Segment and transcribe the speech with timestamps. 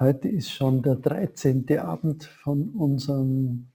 [0.00, 1.78] Heute ist schon der 13.
[1.78, 3.68] Abend von unserem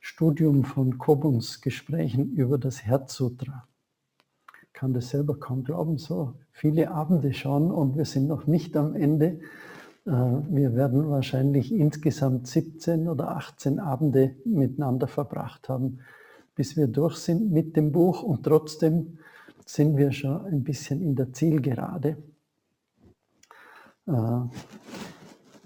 [0.00, 3.68] Studium von Kobuns Gesprächen über das Herzsutra.
[4.64, 8.76] Ich kann das selber kaum glauben, so viele Abende schon und wir sind noch nicht
[8.76, 9.38] am Ende.
[10.04, 16.00] Äh, wir werden wahrscheinlich insgesamt 17 oder 18 Abende miteinander verbracht haben,
[16.56, 19.18] bis wir durch sind mit dem Buch und trotzdem
[19.64, 22.16] sind wir schon ein bisschen in der Zielgerade.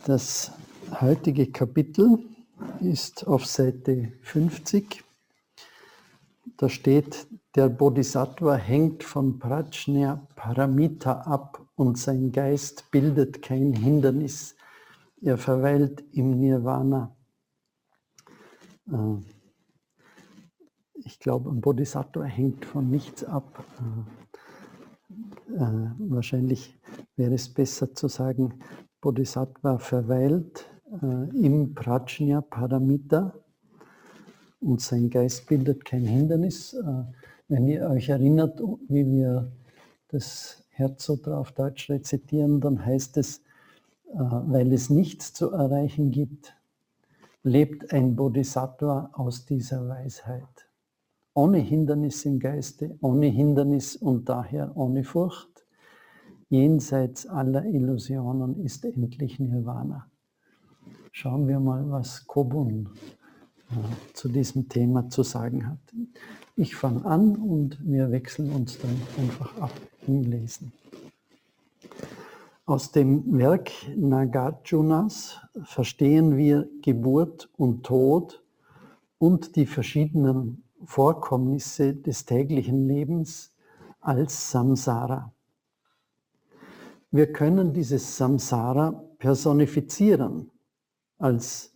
[0.07, 0.51] Das
[0.99, 2.21] heutige Kapitel
[2.81, 5.05] ist auf Seite 50.
[6.57, 14.57] Da steht, der Bodhisattva hängt von Prajna Paramita ab und sein Geist bildet kein Hindernis.
[15.21, 17.15] Er verweilt im Nirvana.
[18.91, 19.17] Äh,
[21.05, 23.63] ich glaube, ein Bodhisattva hängt von nichts ab.
[25.51, 26.75] Äh, äh, wahrscheinlich
[27.17, 28.61] wäre es besser zu sagen,
[29.01, 30.67] Bodhisattva verweilt
[31.03, 33.35] äh, im Prajna Paramita
[34.61, 36.75] und sein Geist bildet kein Hindernis.
[36.75, 37.05] Äh,
[37.49, 39.53] wenn ihr euch erinnert, wie wir
[40.09, 43.39] das Herzsutra auf Deutsch rezitieren, dann heißt es,
[44.13, 46.55] äh, weil es nichts zu erreichen gibt,
[47.43, 50.69] lebt ein Bodhisattva aus dieser Weisheit.
[51.33, 55.50] Ohne Hindernis im Geiste, ohne Hindernis und daher ohne Furcht
[56.51, 60.07] jenseits aller Illusionen ist endlich Nirvana.
[61.13, 62.91] Schauen wir mal, was Kobun
[63.71, 63.75] äh,
[64.15, 65.79] zu diesem Thema zu sagen hat.
[66.57, 69.73] Ich fange an und wir wechseln uns dann einfach ab
[70.07, 70.73] im Lesen.
[72.67, 78.45] Aus dem Werk Nagarjunas verstehen wir Geburt und Tod
[79.19, 83.55] und die verschiedenen Vorkommnisse des täglichen Lebens
[84.01, 85.33] als Samsara.
[87.13, 90.51] Wir können dieses Samsara personifizieren,
[91.19, 91.75] als,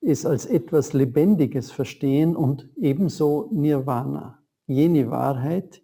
[0.00, 5.82] es als etwas Lebendiges verstehen und ebenso Nirvana, jene Wahrheit,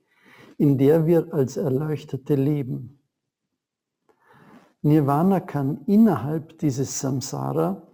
[0.56, 2.98] in der wir als Erleuchtete leben.
[4.80, 7.86] Nirvana kann innerhalb dieses Samsara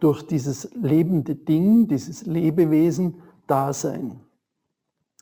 [0.00, 4.20] durch dieses lebende Ding, dieses Lebewesen da sein,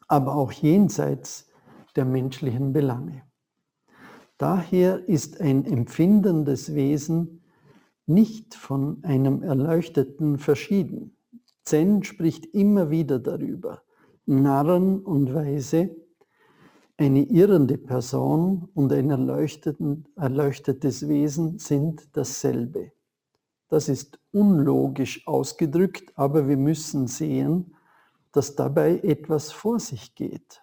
[0.08, 1.46] aber auch jenseits
[1.94, 3.29] der menschlichen Belange.
[4.40, 7.42] Daher ist ein empfindendes Wesen
[8.06, 11.14] nicht von einem Erleuchteten verschieden.
[11.62, 13.82] Zen spricht immer wieder darüber.
[14.24, 15.94] Narren und Weise,
[16.96, 22.92] eine irrende Person und ein erleuchtetes Wesen sind dasselbe.
[23.68, 27.76] Das ist unlogisch ausgedrückt, aber wir müssen sehen,
[28.32, 30.62] dass dabei etwas vor sich geht.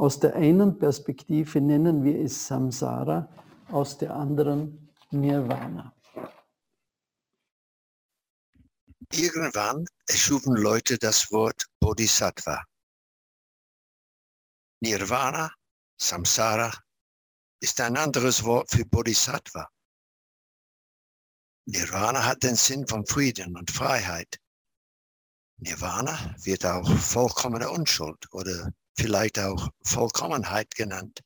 [0.00, 3.28] Aus der einen Perspektive nennen wir es Samsara,
[3.68, 5.94] aus der anderen Nirvana.
[9.12, 12.64] Irgendwann erschufen Leute das Wort Bodhisattva.
[14.80, 15.52] Nirvana,
[16.00, 16.72] Samsara,
[17.60, 19.68] ist ein anderes Wort für Bodhisattva.
[21.66, 24.40] Nirvana hat den Sinn von Frieden und Freiheit.
[25.58, 31.20] Nirvana wird auch vollkommene Unschuld oder vielleicht auch Vollkommenheit genannt.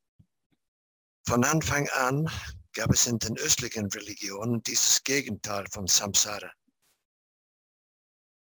[1.26, 2.30] Von Anfang an
[2.72, 6.52] gab es in den östlichen Religionen dieses Gegenteil von Samsara.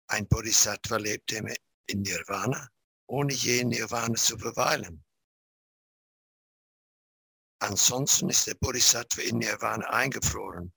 [0.09, 1.37] Ein Bodhisattva lebte
[1.87, 2.69] in Nirvana,
[3.07, 5.05] ohne je Nirvana zu verweilen.
[7.61, 10.73] Ansonsten ist der Bodhisattva in Nirvana eingefroren.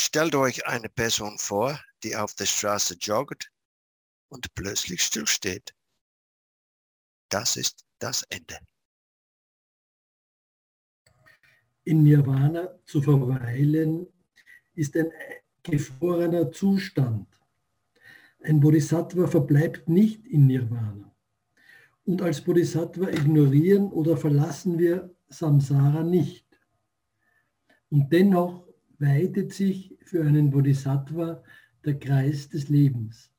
[0.00, 3.52] Stellt euch eine Person vor, die auf der Straße joggt
[4.28, 5.74] und plötzlich stillsteht.
[7.32, 8.58] Das ist das Ende.
[11.84, 14.06] In Nirvana zu verweilen
[14.74, 15.10] ist ein
[15.62, 17.26] gefrorener Zustand.
[18.42, 21.10] Ein Bodhisattva verbleibt nicht in Nirvana.
[22.04, 26.46] Und als Bodhisattva ignorieren oder verlassen wir Samsara nicht.
[27.88, 28.68] Und dennoch
[28.98, 31.42] weitet sich für einen Bodhisattva
[31.82, 33.31] der Kreis des Lebens.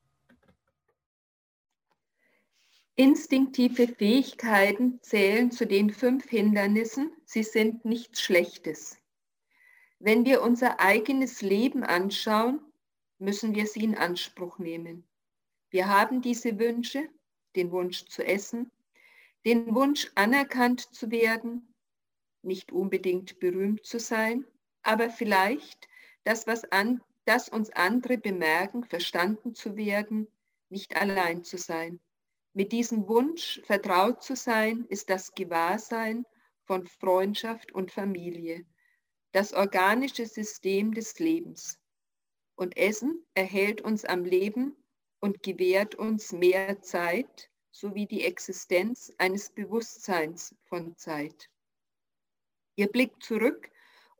[2.96, 8.98] Instinktive Fähigkeiten zählen zu den fünf Hindernissen, sie sind nichts Schlechtes.
[9.98, 12.60] Wenn wir unser eigenes Leben anschauen,
[13.18, 15.02] müssen wir sie in Anspruch nehmen.
[15.70, 17.08] Wir haben diese Wünsche,
[17.56, 18.70] den Wunsch zu essen,
[19.44, 21.74] den Wunsch anerkannt zu werden,
[22.42, 24.46] nicht unbedingt berühmt zu sein,
[24.84, 25.88] aber vielleicht
[26.22, 30.28] das, was an, das uns andere bemerken, verstanden zu werden,
[30.68, 31.98] nicht allein zu sein.
[32.54, 36.24] Mit diesem Wunsch, vertraut zu sein, ist das Gewahrsein
[36.64, 38.64] von Freundschaft und Familie.
[39.34, 41.80] das organische System des Lebens.
[42.54, 44.76] Und Essen erhält uns am Leben
[45.20, 51.50] und gewährt uns mehr Zeit sowie die Existenz eines Bewusstseins von Zeit.
[52.76, 53.70] Ihr blickt zurück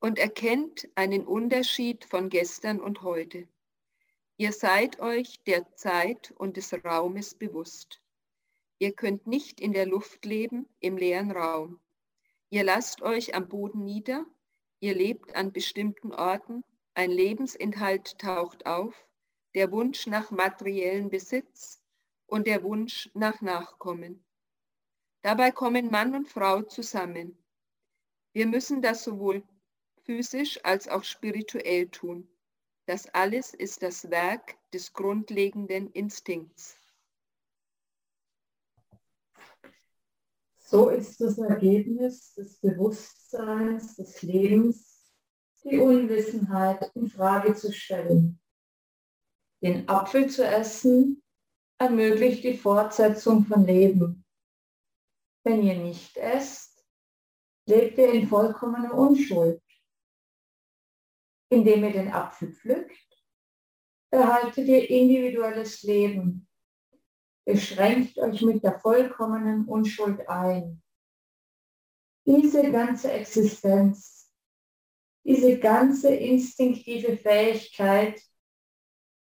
[0.01, 3.47] und erkennt einen Unterschied von gestern und heute.
[4.37, 8.04] Ihr seid euch der Zeit und des Raumes bewusst.
[8.85, 11.81] Ihr könnt nicht in der Luft leben, im leeren Raum.
[12.51, 14.27] Ihr lasst euch am Boden nieder,
[14.79, 18.95] ihr lebt an bestimmten Orten, ein Lebensinhalt taucht auf,
[19.55, 21.81] der Wunsch nach materiellen Besitz
[22.27, 24.23] und der Wunsch nach Nachkommen.
[25.23, 27.43] Dabei kommen Mann und Frau zusammen.
[28.35, 29.43] Wir müssen das sowohl
[30.03, 32.29] physisch als auch spirituell tun.
[32.85, 36.84] Das alles ist das Werk des grundlegenden Instinkts.
[40.67, 45.13] So ist das Ergebnis des Bewusstseins, des Lebens,
[45.63, 48.41] die Unwissenheit in Frage zu stellen.
[49.63, 51.23] Den Apfel zu essen
[51.79, 54.25] ermöglicht die Fortsetzung von Leben.
[55.45, 56.85] Wenn ihr nicht esst,
[57.67, 59.63] lebt ihr in vollkommener Unschuld
[61.55, 63.25] indem ihr den Apfel pflückt,
[64.11, 66.49] erhaltet ihr individuelles Leben.
[67.45, 70.83] Beschränkt euch mit der vollkommenen Unschuld ein.
[72.27, 74.33] Diese ganze Existenz,
[75.25, 78.23] diese ganze instinktive Fähigkeit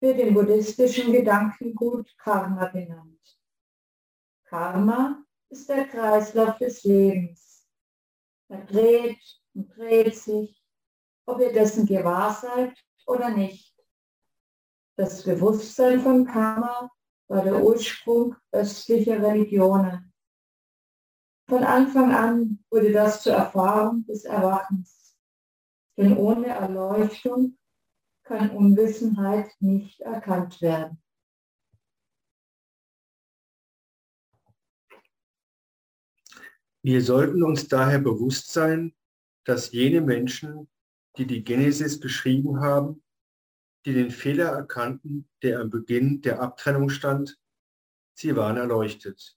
[0.00, 3.20] wird im buddhistischen Gedankengut Karma genannt.
[4.44, 7.66] Karma ist der Kreislauf des Lebens.
[8.48, 9.22] Er dreht
[9.54, 10.64] und dreht sich
[11.26, 13.74] ob ihr dessen gewahr seid oder nicht.
[14.96, 16.90] Das Bewusstsein von Karma
[17.28, 20.12] war der Ursprung östlicher Religionen.
[21.48, 25.16] Von Anfang an wurde das zur Erfahrung des Erwachens.
[25.96, 27.58] Denn ohne Erleuchtung
[28.24, 31.00] kann Unwissenheit nicht erkannt werden.
[36.82, 38.94] Wir sollten uns daher bewusst sein,
[39.44, 40.68] dass jene Menschen,
[41.16, 43.03] die die Genesis geschrieben haben,
[43.84, 47.38] die den Fehler erkannten, der am Beginn der Abtrennung stand,
[48.14, 49.36] sie waren erleuchtet.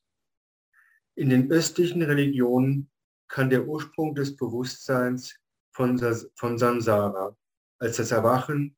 [1.16, 2.90] In den östlichen Religionen
[3.28, 5.38] kann der Ursprung des Bewusstseins
[5.72, 6.00] von,
[6.36, 7.36] von Samsara
[7.80, 8.78] als das Erwachen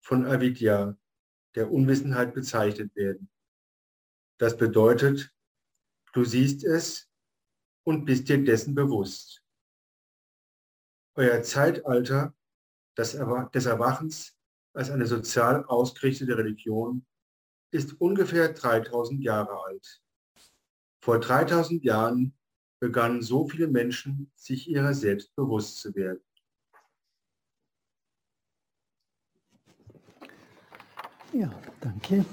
[0.00, 0.96] von Avidya,
[1.54, 3.28] der Unwissenheit bezeichnet werden.
[4.38, 5.34] Das bedeutet,
[6.12, 7.10] du siehst es
[7.84, 9.42] und bist dir dessen bewusst.
[11.16, 12.34] Euer Zeitalter
[12.96, 14.36] des Erwachens
[14.72, 17.04] als eine sozial ausgerichtete Religion
[17.72, 20.02] ist ungefähr 3000 Jahre alt.
[21.02, 22.34] Vor 3000 Jahren
[22.80, 26.20] begannen so viele Menschen, sich ihrer selbst bewusst zu werden.
[31.32, 31.50] Ja,
[31.80, 32.24] danke.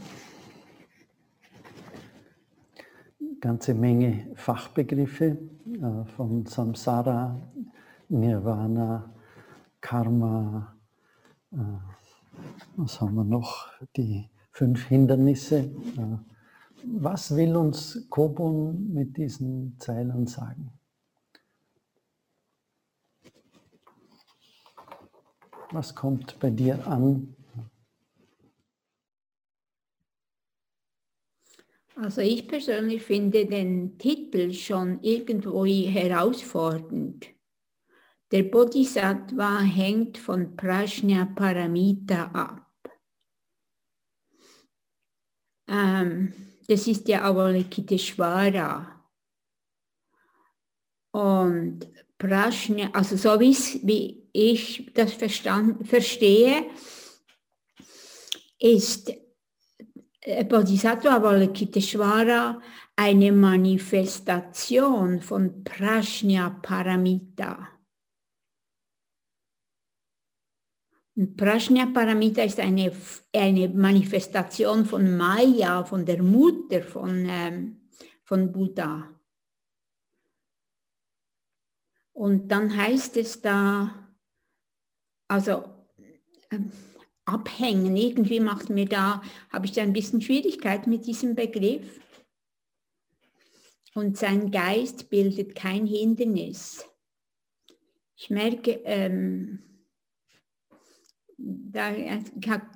[3.40, 7.40] Ganze Menge Fachbegriffe äh, von Samsara
[8.10, 9.14] Nirvana,
[9.80, 10.76] Karma,
[11.52, 11.97] äh,
[12.76, 13.68] was haben wir noch?
[13.96, 15.60] Die fünf Hindernisse.
[15.60, 16.18] Äh,
[16.84, 20.72] was will uns Kobun mit diesen Zeilen sagen?
[25.72, 27.36] Was kommt bei dir an?
[31.96, 37.37] Also ich persönlich finde den Titel schon irgendwo herausfordernd.
[38.32, 42.92] Der Bodhisattva hängt von Prajna Paramita ab.
[45.70, 46.34] Ähm,
[46.68, 49.02] das ist der Avalokiteshvara.
[51.12, 56.70] Und Prajna, also so wie ich das verstand, verstehe,
[58.60, 59.14] ist
[60.22, 62.62] äh, Bodhisattva Avalokiteshvara
[62.98, 67.77] eine Manifestation von Prajna Paramita.
[71.18, 72.92] Prajna Paramita ist eine,
[73.34, 77.90] eine Manifestation von Maya, von der Mutter von, ähm,
[78.24, 79.20] von Buddha.
[82.14, 84.16] Und dann heißt es da,
[85.28, 85.64] also
[86.52, 86.72] ähm,
[87.26, 92.00] abhängen, irgendwie macht mir da, habe ich da ein bisschen Schwierigkeit mit diesem Begriff.
[93.96, 96.86] Und sein Geist bildet kein Hindernis.
[98.16, 99.67] Ich merke, ähm,
[101.38, 101.92] da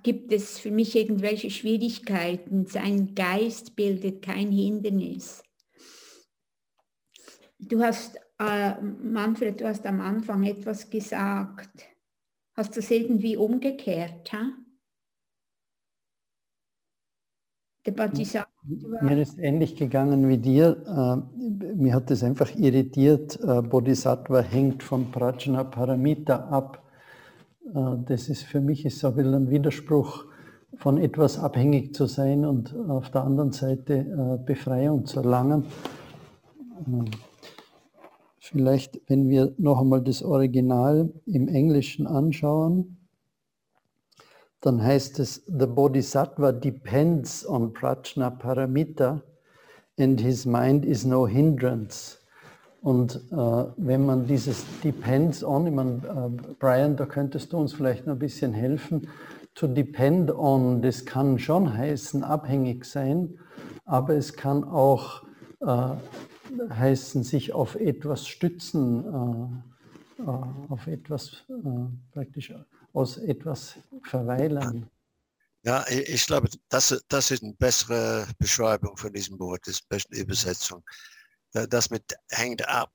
[0.04, 2.68] gibt es für mich irgendwelche Schwierigkeiten.
[2.68, 5.44] Sein Geist bildet kein Hindernis.
[7.58, 11.88] Du hast, äh, Manfred, du hast am Anfang etwas gesagt.
[12.56, 14.32] Hast du es irgendwie umgekehrt?
[14.34, 14.54] Ha?
[17.86, 18.48] Der Bodhisattva.
[19.02, 20.84] Mir ist ähnlich gegangen wie dir.
[20.86, 23.40] Äh, mir hat es einfach irritiert.
[23.42, 26.91] Äh, Bodhisattva hängt von Prajna Paramita ab.
[27.66, 30.26] Äh, das ist für mich ist so ein Widerspruch,
[30.78, 35.66] von etwas abhängig zu sein und auf der anderen Seite Befreiung zu erlangen.
[38.40, 43.02] Vielleicht, wenn wir noch einmal das Original im Englischen anschauen
[44.62, 49.24] dann heißt es, the Bodhisattva depends on Prajna Paramita
[49.98, 52.20] and his mind is no hindrance.
[52.82, 53.36] Und äh,
[53.78, 58.14] wenn man dieses depends on, ich meine, äh, Brian, da könntest du uns vielleicht noch
[58.14, 59.08] ein bisschen helfen.
[59.54, 63.38] To depend on, das kann schon heißen, abhängig sein,
[63.86, 65.24] aber es kann auch
[65.60, 65.90] äh,
[66.70, 69.62] heißen, sich auf etwas stützen,
[70.18, 70.26] äh, äh,
[70.70, 72.54] auf etwas äh, praktisch
[72.94, 74.90] aus etwas verweilen.
[75.64, 79.98] Ja, ich glaube, das, das ist eine bessere Beschreibung von diesem Wort, das ist eine
[79.98, 80.84] beste Übersetzung.
[81.54, 82.92] Das mit hängt ab,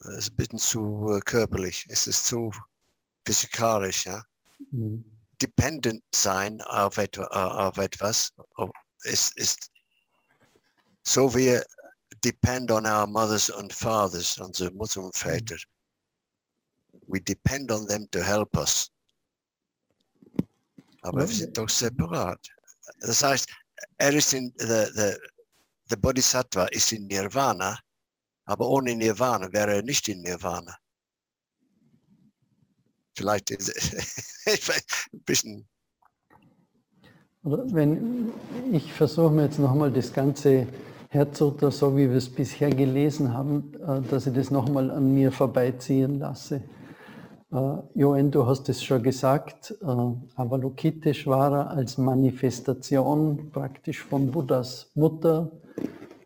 [0.00, 2.50] das ist ein bisschen zu äh, körperlich, es ist zu
[3.26, 4.06] physikalisch.
[4.06, 4.24] Ja?
[4.70, 5.04] Mhm.
[5.40, 8.32] Dependent sein auf, etwa, auf etwas
[9.04, 9.70] ist, ist
[11.02, 11.60] so wie
[12.22, 15.56] depend on our mothers and fathers, unsere Mutter und Väter.
[17.06, 18.90] We depend on them to help us.
[21.02, 22.40] Aber wir sind doch separat.
[23.00, 23.48] Das heißt,
[23.96, 25.18] er ist in, der, der,
[25.90, 27.78] der Bodhisattva ist in Nirvana,
[28.44, 30.76] aber ohne Nirvana wäre er nicht in Nirvana.
[33.16, 33.94] Vielleicht ist
[35.12, 35.68] ein bisschen.
[37.42, 38.32] Wenn
[38.72, 40.66] ich versuche mir jetzt nochmal das ganze
[41.08, 45.32] Herzutter, so wie wir es bisher gelesen haben, äh, dass ich das nochmal an mir
[45.32, 46.62] vorbeiziehen lasse.
[47.52, 55.50] Uh, Joen, du hast es schon gesagt, uh, Avalokiteshvara als Manifestation praktisch von Buddhas Mutter.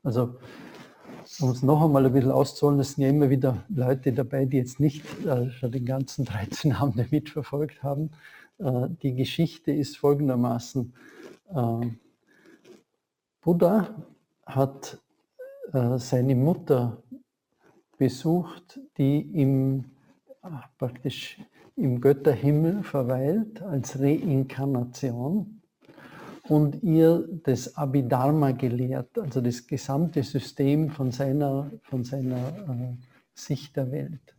[0.04, 0.36] Also,
[1.40, 4.58] um es noch einmal ein bisschen auszuholen, es sind ja immer wieder Leute dabei, die
[4.58, 8.10] jetzt nicht uh, schon den ganzen 13 Abend mitverfolgt haben.
[9.02, 10.94] die Geschichte ist folgendermaßen.
[13.40, 13.88] Buddha
[14.46, 14.98] hat
[15.96, 17.02] seine Mutter
[17.98, 19.86] besucht, die im
[20.78, 21.38] praktisch
[21.76, 25.53] im Götterhimmel verweilt als Reinkarnation
[26.48, 32.96] und ihr das Abhidharma gelehrt, also das gesamte System von seiner, von seiner äh,
[33.34, 34.34] Sicht der Welt.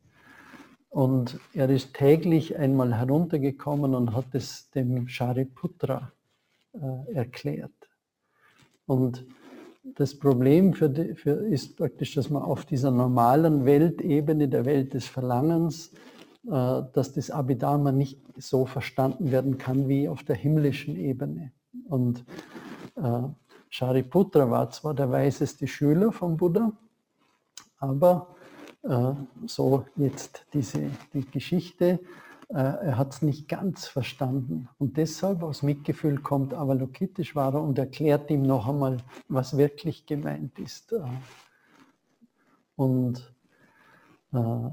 [0.90, 6.12] Und er ist täglich einmal heruntergekommen und hat es dem Shariputra
[6.74, 7.74] äh, erklärt.
[8.86, 9.26] Und
[9.84, 14.94] das Problem für die, für ist praktisch, dass man auf dieser normalen Weltebene, der Welt
[14.94, 15.92] des Verlangens,
[16.48, 21.52] äh, dass das Abhidharma nicht so verstanden werden kann wie auf der himmlischen Ebene.
[21.88, 22.26] Und
[22.96, 23.22] äh,
[23.70, 26.72] Shariputra war zwar der weiseste Schüler von Buddha,
[27.78, 28.36] aber
[28.84, 29.14] äh,
[29.46, 32.00] so jetzt diese die Geschichte,
[32.50, 34.70] äh, er hat es nicht ganz verstanden.
[34.78, 40.94] Und deshalb aus Mitgefühl kommt Avalokiteshvara und erklärt ihm noch einmal, was wirklich gemeint ist.
[40.94, 41.02] Äh.
[42.76, 43.34] Und
[44.34, 44.70] äh,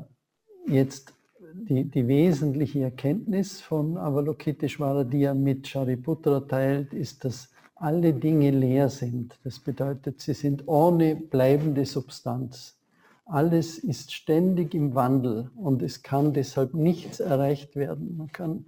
[0.67, 1.15] jetzt
[1.55, 8.51] die, die wesentliche Erkenntnis von Avalokiteshvara, die er mit Shariputra teilt, ist, dass alle Dinge
[8.51, 9.39] leer sind.
[9.45, 12.79] Das bedeutet, sie sind ohne bleibende Substanz.
[13.25, 18.17] Alles ist ständig im Wandel und es kann deshalb nichts erreicht werden.
[18.17, 18.67] Man kann,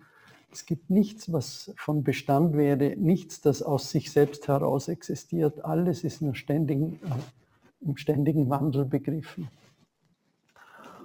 [0.53, 5.64] es gibt nichts, was von Bestand wäre, nichts, das aus sich selbst heraus existiert.
[5.64, 9.49] Alles ist nur ständigen, äh, im ständigen Wandel begriffen.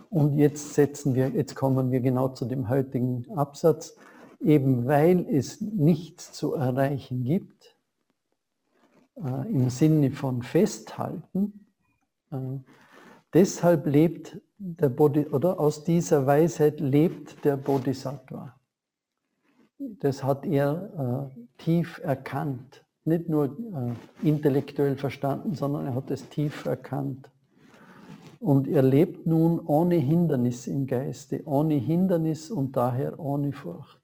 [0.10, 3.96] Und jetzt setzen wir, jetzt kommen wir genau zu dem heutigen Absatz.
[4.42, 7.76] Eben weil es nichts zu erreichen gibt,
[9.18, 11.66] äh, im Sinne von festhalten,
[12.32, 12.38] äh,
[13.34, 18.56] Deshalb lebt der Bodhi, oder aus dieser Weisheit lebt der Bodhisattva.
[19.78, 22.84] Das hat er äh, tief erkannt.
[23.06, 27.30] Nicht nur äh, intellektuell verstanden, sondern er hat es tief erkannt.
[28.40, 34.00] Und er lebt nun ohne Hindernis im Geiste, ohne Hindernis und daher ohne Furcht.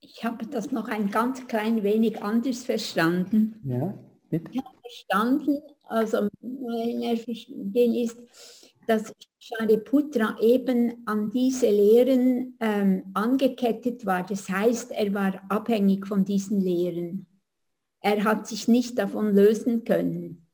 [0.00, 3.60] Ich habe das noch ein ganz klein wenig anders verstanden.
[3.64, 3.94] Ja,
[4.28, 4.50] bitte.
[4.52, 8.18] Ich habe verstanden, also mein Verstehen ist,
[8.86, 14.24] dass Shariputra eben an diese Lehren ähm, angekettet war.
[14.24, 17.26] Das heißt, er war abhängig von diesen Lehren.
[18.02, 20.46] Er hat sich nicht davon lösen können.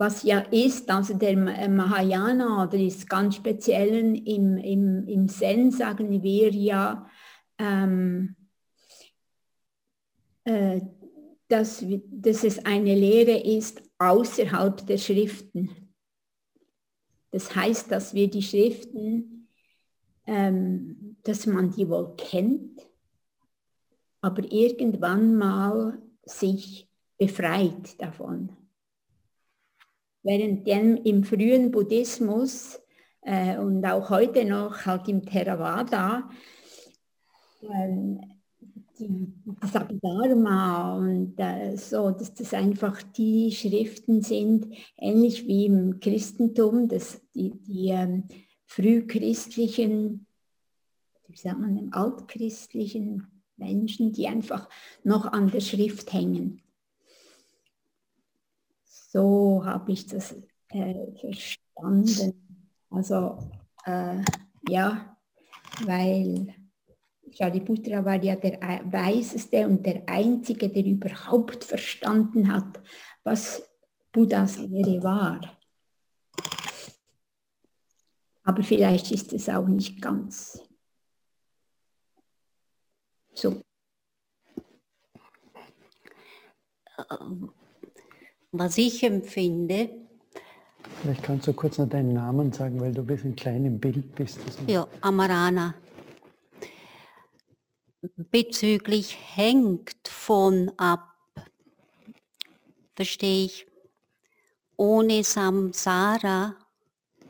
[0.00, 6.22] was ja ist, also der Mahayana oder ist ganz speziell im, im, im Zen, sagen
[6.22, 7.06] wir ja,
[7.58, 8.34] ähm,
[10.44, 10.80] äh,
[11.48, 15.92] dass, dass es eine Lehre ist außerhalb der Schriften.
[17.30, 19.48] Das heißt, dass wir die Schriften,
[20.26, 22.80] ähm, dass man die wohl kennt,
[24.20, 28.50] aber irgendwann mal sich befreit davon.
[30.22, 30.68] Während
[31.06, 32.80] im frühen Buddhismus
[33.22, 36.28] äh, und auch heute noch halt im Theravada
[37.62, 38.20] ähm,
[38.98, 44.66] die, das Abhidharma und äh, so, dass das einfach die Schriften sind,
[44.98, 48.24] ähnlich wie im Christentum, dass die, die ähm,
[48.66, 50.26] frühchristlichen,
[51.28, 53.26] wie sagt man, im altchristlichen
[53.60, 54.68] Menschen, die einfach
[55.04, 56.62] noch an der Schrift hängen.
[58.84, 60.34] So habe ich das
[60.68, 62.66] äh, verstanden.
[62.90, 63.38] Also
[63.84, 64.22] äh,
[64.68, 65.16] ja,
[65.84, 66.54] weil
[67.32, 72.80] Shariputra war ja der Weiseste und der Einzige, der überhaupt verstanden hat,
[73.22, 73.62] was
[74.12, 75.40] Buddhas Lehre war.
[78.42, 80.60] Aber vielleicht ist es auch nicht ganz
[83.40, 83.60] so.
[88.52, 89.90] Was ich empfinde.
[91.02, 94.14] Vielleicht kannst du kurz noch deinen Namen sagen, weil du ein bisschen klein im Bild
[94.14, 94.40] bist.
[94.66, 95.74] Ja, Amarana
[98.02, 101.14] bezüglich hängt von ab,
[102.94, 103.66] verstehe ich.
[104.76, 106.56] Ohne Samsara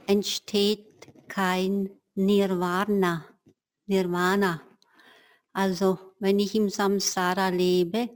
[0.07, 3.25] entsteht kein Nirvana.
[3.87, 4.63] Nirvana.
[5.53, 8.11] Also wenn ich im Samsara lebe,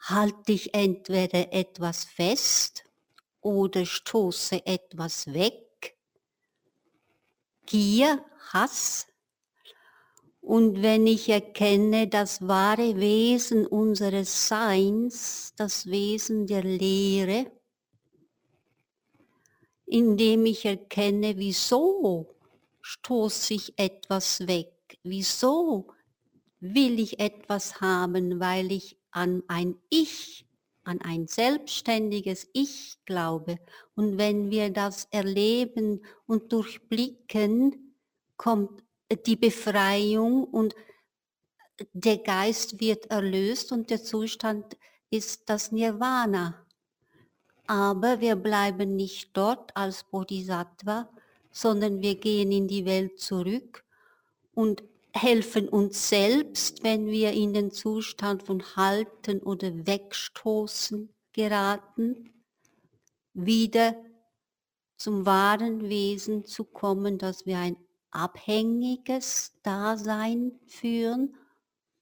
[0.00, 2.84] halte ich entweder etwas fest
[3.40, 5.96] oder stoße etwas weg.
[7.66, 9.06] Gier, Hass,
[10.44, 17.50] und wenn ich erkenne das wahre Wesen unseres Seins, das Wesen der Lehre,
[19.86, 22.36] indem ich erkenne, wieso
[22.82, 25.88] stoße ich etwas weg, wieso
[26.60, 30.46] will ich etwas haben, weil ich an ein Ich,
[30.82, 33.58] an ein selbstständiges Ich glaube.
[33.94, 37.96] Und wenn wir das erleben und durchblicken,
[38.36, 38.82] kommt
[39.26, 40.74] die Befreiung und
[41.92, 44.76] der Geist wird erlöst und der Zustand
[45.10, 46.66] ist das Nirvana.
[47.66, 51.08] Aber wir bleiben nicht dort als Bodhisattva,
[51.50, 53.83] sondern wir gehen in die Welt zurück
[54.54, 62.30] und helfen uns selbst, wenn wir in den Zustand von Halten oder Wegstoßen geraten,
[63.32, 63.96] wieder
[64.96, 67.76] zum wahren Wesen zu kommen, dass wir ein
[68.10, 71.36] abhängiges Dasein führen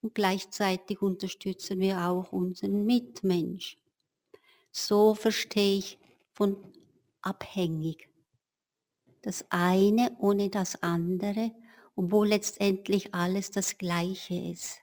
[0.02, 3.78] und gleichzeitig unterstützen wir auch unseren Mitmensch.
[4.70, 5.98] So verstehe ich
[6.32, 6.56] von
[7.22, 8.08] abhängig.
[9.22, 11.52] Das eine ohne das andere,
[11.94, 14.78] obwohl letztendlich alles das Gleiche ist.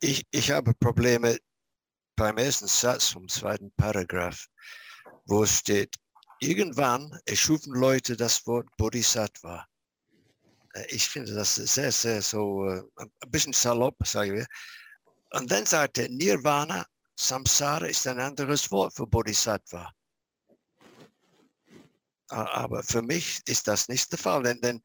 [0.00, 1.38] Ich, ich habe Probleme
[2.16, 4.46] beim ersten Satz vom zweiten Paragraph,
[5.26, 5.94] wo steht,
[6.40, 9.66] irgendwann erschufen Leute das Wort Bodhisattva.
[10.74, 14.46] Äh, ich finde das sehr, sehr so, äh, ein bisschen salopp, sagen wir.
[15.32, 16.86] Und dann sagt er, Nirvana,
[17.18, 19.92] Samsara ist ein anderes Wort für Bodhisattva.
[22.28, 24.82] Aber für mich ist das nicht der Fall, denn, denn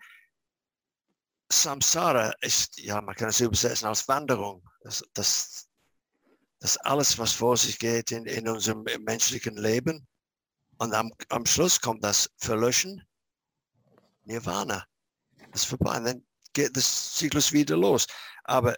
[1.52, 4.64] Samsara ist, ja, man kann es übersetzen als Wanderung.
[4.82, 5.68] Das, das,
[6.60, 10.08] das alles, was vor sich geht in, in unserem menschlichen Leben.
[10.78, 13.06] Und am, am Schluss kommt das Verlöschen,
[14.24, 14.86] Nirvana.
[15.52, 15.98] Das ist vorbei.
[15.98, 18.08] Und dann geht das Zyklus wieder los.
[18.46, 18.76] Aber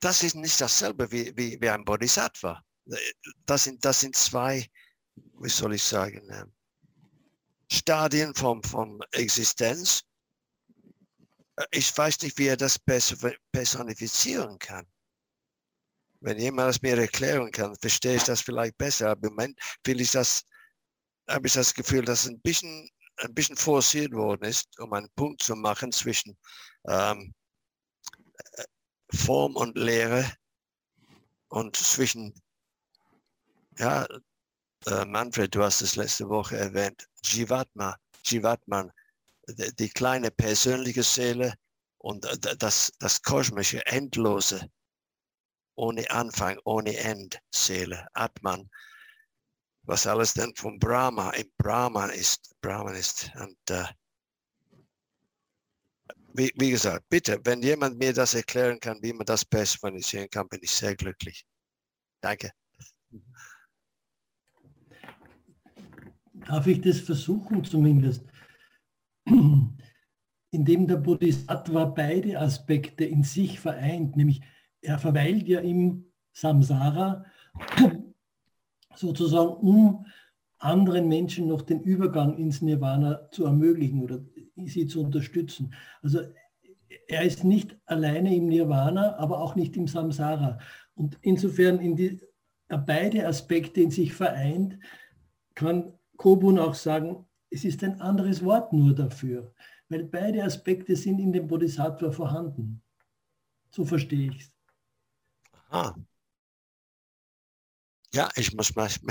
[0.00, 2.62] das ist nicht dasselbe wie, wie, wie ein Bodhisattva.
[3.44, 4.64] Das sind, das sind zwei,
[5.40, 6.52] wie soll ich sagen, ähm,
[7.70, 10.02] Stadien von, von Existenz.
[11.70, 12.78] Ich weiß nicht, wie er das
[13.52, 14.86] personifizieren kann.
[16.20, 19.10] Wenn jemand das mir erklären kann, verstehe ich das vielleicht besser.
[19.10, 20.44] Aber im Moment will ich das,
[21.28, 25.42] habe ich das Gefühl, dass ein bisschen, ein bisschen forciert worden ist, um einen Punkt
[25.42, 26.36] zu machen zwischen
[26.88, 27.34] ähm,
[29.12, 30.30] Form und Lehre
[31.48, 32.34] und zwischen,
[33.78, 34.20] ja, äh,
[35.06, 38.92] Manfred, du hast es letzte Woche erwähnt, Jivatma, Jivatman,
[39.48, 41.54] die, kleine persönliche Seele
[41.98, 42.24] Und
[42.58, 44.70] das, das kosmische, endlose,
[45.74, 48.70] ohne Anfang, ohne End, Seele, Atman,
[49.82, 53.30] was alles dann von Brahma im Brahman ist, Brahman ist.
[53.34, 53.86] Und uh,
[56.34, 60.48] wie, wie, gesagt, bitte, wenn jemand mir das erklären kann, wie man das personalisieren kann,
[60.48, 61.44] bin ich sehr glücklich.
[62.20, 62.52] Danke.
[66.46, 68.24] Darf ich das versuchen zumindest?
[70.56, 74.40] indem der Bodhisattva beide Aspekte in sich vereint, nämlich
[74.80, 77.24] er verweilt ja im Samsara
[78.94, 80.06] sozusagen, um
[80.58, 84.24] anderen Menschen noch den Übergang ins Nirvana zu ermöglichen oder
[84.64, 85.74] sie zu unterstützen.
[86.02, 86.20] Also
[87.08, 90.58] er ist nicht alleine im Nirvana, aber auch nicht im Samsara.
[90.94, 92.20] Und insofern in die,
[92.68, 94.78] er beide Aspekte in sich vereint,
[95.54, 99.52] kann Kobun auch sagen, es ist ein anderes Wort nur dafür
[99.88, 102.82] weil beide Aspekte sind in dem Bodhisattva vorhanden.
[103.70, 104.52] So verstehe ich es.
[105.68, 105.96] Aha.
[108.12, 108.88] Ja, ich muss mal,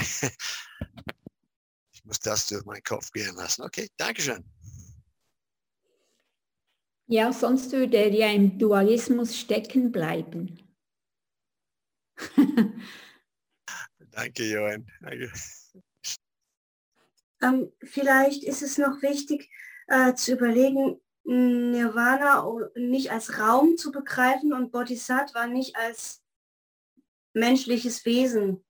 [1.92, 3.62] ich muss das durch meinen Kopf gehen lassen.
[3.64, 4.44] Okay, Dankeschön.
[7.08, 10.60] Ja, sonst würde er ja im Dualismus stecken bleiben.
[14.10, 14.88] Danke, Johann.
[15.02, 15.32] Danke.
[17.46, 19.52] Ähm, vielleicht ist es noch wichtig,
[19.88, 26.24] äh, zu überlegen, Nirvana nicht als Raum zu begreifen und Bodhisattva nicht als
[27.34, 28.64] menschliches Wesen.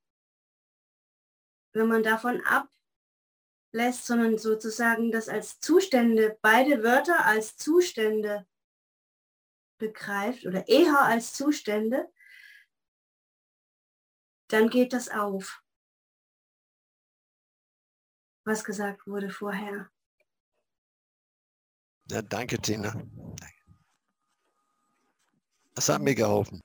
[1.73, 8.47] Wenn man davon ablässt, sondern sozusagen das als Zustände, beide Wörter als Zustände
[9.77, 12.09] begreift oder eher als Zustände,
[14.47, 15.64] dann geht das auf,
[18.45, 19.89] was gesagt wurde vorher.
[22.10, 22.93] Ja, danke, Tina.
[25.73, 26.62] Das hat mir geholfen.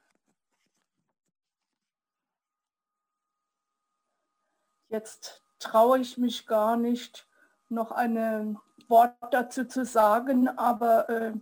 [4.89, 7.27] Jetzt traue ich mich gar nicht,
[7.69, 11.33] noch ein Wort dazu zu sagen, aber äh,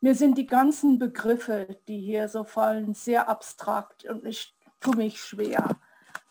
[0.00, 5.20] mir sind die ganzen Begriffe, die hier so fallen, sehr abstrakt und ich tue mich
[5.20, 5.80] schwer.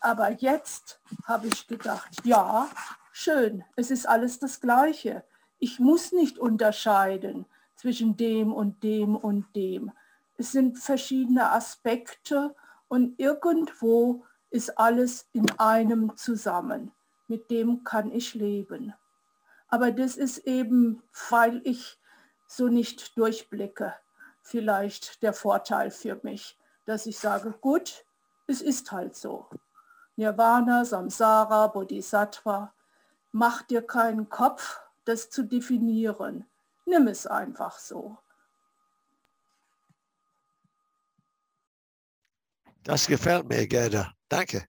[0.00, 2.68] Aber jetzt habe ich gedacht, ja,
[3.12, 5.24] schön, es ist alles das Gleiche.
[5.58, 7.46] Ich muss nicht unterscheiden
[7.76, 9.92] zwischen dem und dem und dem.
[10.36, 12.54] Es sind verschiedene Aspekte
[12.88, 16.92] und irgendwo ist alles in einem zusammen.
[17.28, 18.94] Mit dem kann ich leben.
[19.68, 21.98] Aber das ist eben, weil ich
[22.46, 23.94] so nicht durchblicke,
[24.42, 28.04] vielleicht der Vorteil für mich, dass ich sage, gut,
[28.46, 29.46] es ist halt so.
[30.16, 32.74] Nirvana, Samsara, Bodhisattva,
[33.32, 36.46] mach dir keinen Kopf, das zu definieren.
[36.86, 38.18] Nimm es einfach so.
[42.84, 44.12] Das gefällt mir, Gerda.
[44.28, 44.66] Danke.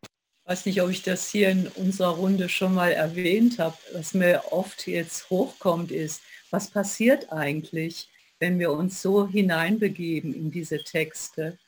[0.00, 3.76] Ich weiß nicht, ob ich das hier in unserer Runde schon mal erwähnt habe.
[3.92, 10.50] Was mir oft jetzt hochkommt, ist, was passiert eigentlich, wenn wir uns so hineinbegeben in
[10.50, 11.58] diese Texte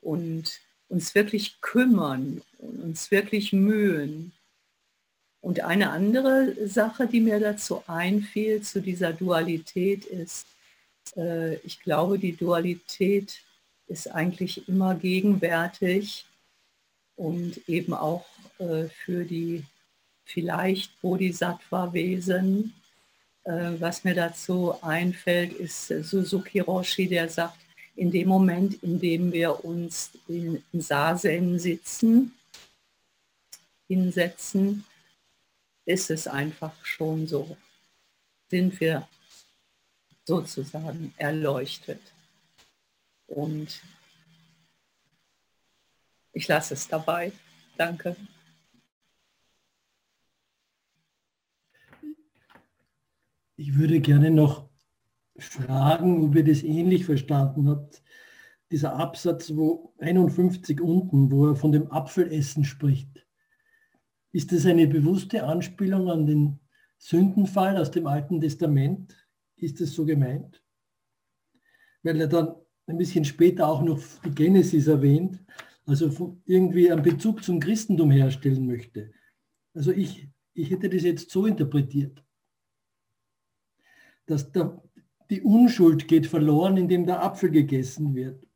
[0.00, 0.61] und
[0.92, 4.32] uns wirklich kümmern und uns wirklich mühen
[5.42, 10.46] und eine andere Sache, die mir dazu einfiel, zu dieser Dualität ist,
[11.16, 13.40] äh, ich glaube, die Dualität
[13.88, 16.26] ist eigentlich immer gegenwärtig
[17.16, 18.24] und eben auch
[18.58, 19.64] äh, für die
[20.24, 22.72] vielleicht Bodhisattva-Wesen.
[23.42, 27.58] Äh, was mir dazu einfällt, ist Suzuki Roshi, der sagt,
[28.02, 32.34] in dem Moment, in dem wir uns in Sasen sitzen,
[33.86, 34.84] hinsetzen,
[35.84, 37.56] ist es einfach schon so,
[38.50, 39.08] sind wir
[40.24, 42.00] sozusagen erleuchtet.
[43.28, 43.80] Und
[46.32, 47.30] ich lasse es dabei.
[47.76, 48.16] Danke.
[53.56, 54.71] Ich würde gerne noch
[55.36, 58.02] fragen, ob ihr das ähnlich verstanden habt.
[58.70, 63.26] Dieser Absatz, wo 51 unten, wo er von dem Apfelessen spricht.
[64.32, 66.60] Ist das eine bewusste Anspielung an den
[66.98, 69.14] Sündenfall aus dem Alten Testament?
[69.56, 70.62] Ist das so gemeint?
[72.02, 72.54] Weil er dann
[72.86, 75.38] ein bisschen später auch noch die Genesis erwähnt,
[75.86, 79.12] also irgendwie einen Bezug zum Christentum herstellen möchte.
[79.74, 82.24] Also ich, ich hätte das jetzt so interpretiert,
[84.26, 84.82] dass der,
[85.32, 88.46] die Unschuld geht verloren, indem der Apfel gegessen wird.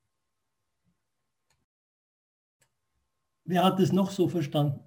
[3.46, 4.80] Wer hat das noch so verstanden?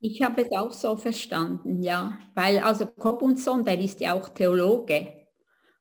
[0.00, 2.18] Ich habe es auch so verstanden, ja.
[2.34, 5.28] Weil also Kobunson, der ist ja auch Theologe.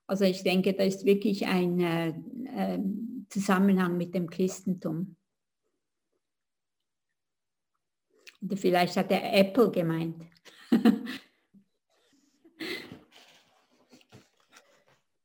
[0.07, 2.09] Also ich denke, da ist wirklich ein äh,
[2.55, 2.79] äh,
[3.27, 5.17] Zusammenhang mit dem Christentum.
[8.41, 10.25] Oder vielleicht hat er Apple gemeint.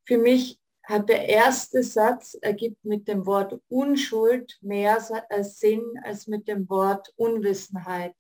[0.07, 4.99] Für mich hat der erste Satz ergibt mit dem Wort Unschuld mehr
[5.31, 8.15] äh, Sinn als mit dem Wort Unwissenheit.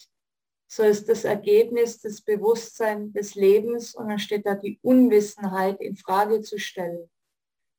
[0.66, 5.94] So ist das Ergebnis des Bewusstseins des Lebens und dann steht da die Unwissenheit in
[5.96, 7.10] Frage zu stellen.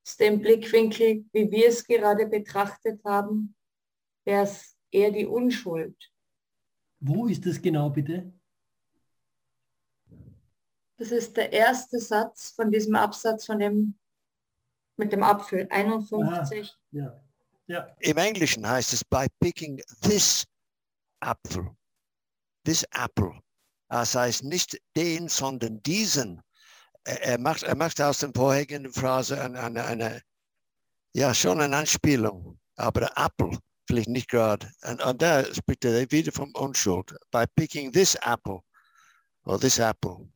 [0.06, 3.56] Aus dem Blickwinkel, wie wir es gerade betrachtet haben,
[4.24, 5.98] wäre es eher die Unschuld.
[7.00, 8.32] Wo ist das genau bitte?
[10.98, 13.98] Das ist der erste Satz von diesem Absatz von dem
[14.98, 16.72] mit dem Apfel 51.
[16.72, 17.22] Ah, ja.
[17.68, 17.88] Ja.
[18.00, 20.46] Im Englischen heißt es by picking this
[21.22, 21.76] apple.
[22.64, 23.42] This apple.
[23.90, 26.42] Das heißt nicht den, sondern diesen.
[27.04, 30.22] Er macht, er macht aus der vorherigen Phrase eine, eine, eine,
[31.14, 32.60] ja, schon eine Anspielung.
[32.78, 34.72] Aber der Apple vielleicht nicht gerade.
[34.84, 37.16] Und, und da spricht er wieder vom Unschuld.
[37.32, 38.62] By picking this apple,
[39.44, 40.28] or this apple,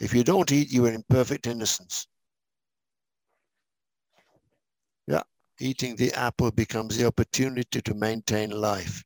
[0.00, 2.06] if you don't eat, you are in perfect innocence.
[5.06, 5.22] Yeah,
[5.60, 9.02] eating the apple becomes the opportunity to maintain life.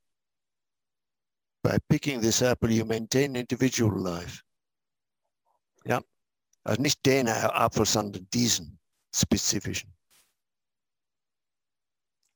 [1.63, 4.43] By picking this apple, you maintain individual life.
[5.85, 6.01] Ja,
[6.65, 8.79] also nicht den Apfel, sondern diesen
[9.15, 9.93] spezifischen.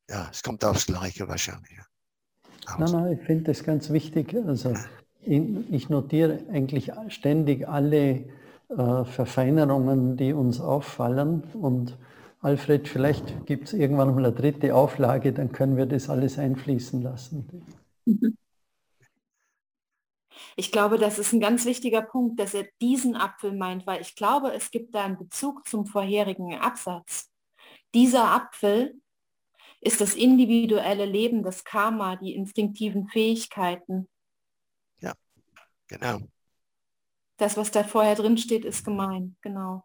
[0.09, 1.73] Ja, es kommt aufs Gleiche wahrscheinlich.
[1.73, 2.79] Ja.
[2.79, 4.35] Nein, nein, ich finde das ganz wichtig.
[4.35, 4.75] Also
[5.23, 8.25] ich notiere eigentlich ständig alle
[8.69, 11.43] äh, Verfeinerungen, die uns auffallen.
[11.55, 11.97] Und
[12.41, 17.03] Alfred, vielleicht gibt es irgendwann mal eine dritte Auflage, dann können wir das alles einfließen
[17.03, 17.65] lassen.
[20.59, 24.17] Ich glaube, das ist ein ganz wichtiger Punkt, dass er diesen Apfel meint, weil ich
[24.17, 27.31] glaube, es gibt da einen Bezug zum vorherigen Absatz.
[27.95, 29.01] Dieser Apfel
[29.81, 34.09] ist das individuelle Leben, das Karma, die instinktiven Fähigkeiten.
[35.01, 35.13] Ja,
[35.89, 36.21] genau.
[37.37, 39.85] Das, was da vorher drin steht, ist gemein, genau.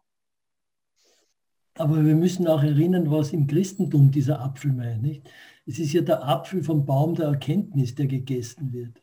[1.74, 5.02] Aber wir müssen auch erinnern, was im Christentum dieser Apfel meint.
[5.02, 5.30] Nicht?
[5.66, 9.00] Es ist ja der Apfel vom Baum der Erkenntnis, der gegessen wird.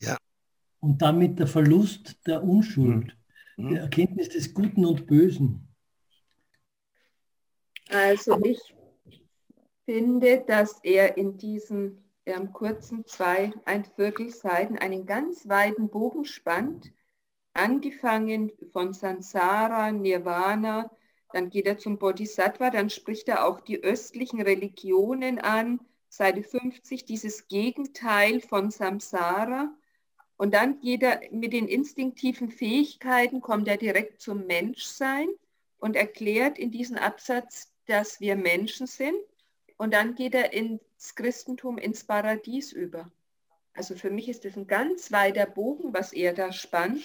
[0.00, 0.16] Ja.
[0.80, 3.16] Und damit der Verlust der Unschuld,
[3.56, 3.70] mhm.
[3.70, 5.68] der Erkenntnis des Guten und Bösen.
[7.88, 8.58] Also ich
[9.84, 16.24] finde, dass er in diesen ähm, kurzen zwei, ein Viertel Seiten einen ganz weiten Bogen
[16.24, 16.92] spannt,
[17.54, 20.90] angefangen von Sansara, Nirvana,
[21.32, 27.06] dann geht er zum Bodhisattva, dann spricht er auch die östlichen Religionen an, Seite 50,
[27.06, 29.74] dieses Gegenteil von Samsara.
[30.36, 35.28] Und dann geht er mit den instinktiven Fähigkeiten, kommt er direkt zum Menschsein
[35.78, 39.16] und erklärt in diesem Absatz, dass wir Menschen sind
[39.78, 43.10] und dann geht er ins Christentum, ins Paradies über.
[43.74, 47.02] Also für mich ist das ein ganz weiter Bogen, was er da spannt,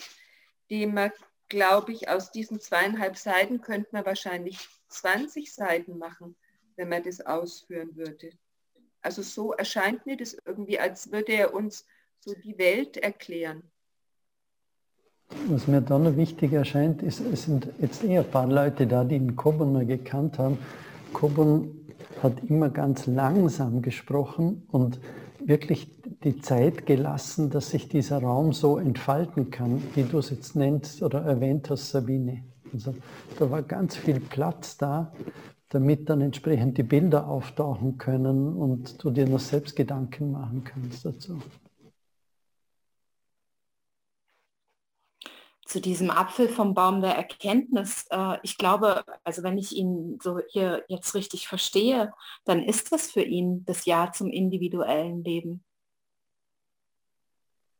[0.69, 1.11] den man,
[1.49, 6.35] glaube ich, aus diesen zweieinhalb Seiten könnte man wahrscheinlich 20 Seiten machen,
[6.75, 8.29] wenn man das ausführen würde.
[9.01, 11.85] Also so erscheint mir das irgendwie, als würde er uns
[12.19, 13.63] so die Welt erklären.
[15.47, 19.03] Was mir dann noch wichtig erscheint, ist, es sind jetzt eher ein paar Leute da,
[19.03, 20.57] die den Kobun gekannt haben.
[21.13, 21.87] Kobun
[22.23, 24.99] hat immer ganz langsam gesprochen und
[25.39, 30.55] wirklich die Zeit gelassen, dass sich dieser Raum so entfalten kann, wie du es jetzt
[30.55, 32.43] nennst oder erwähnt hast, Sabine.
[32.73, 32.95] Also
[33.39, 35.13] da war ganz viel Platz da,
[35.69, 41.05] damit dann entsprechend die Bilder auftauchen können und du dir noch selbst Gedanken machen kannst
[41.05, 41.39] dazu.
[45.67, 50.39] zu diesem Apfel vom Baum der Erkenntnis, äh, ich glaube, also wenn ich ihn so
[50.49, 52.13] hier jetzt richtig verstehe,
[52.45, 55.66] dann ist das für ihn das Ja zum individuellen Leben.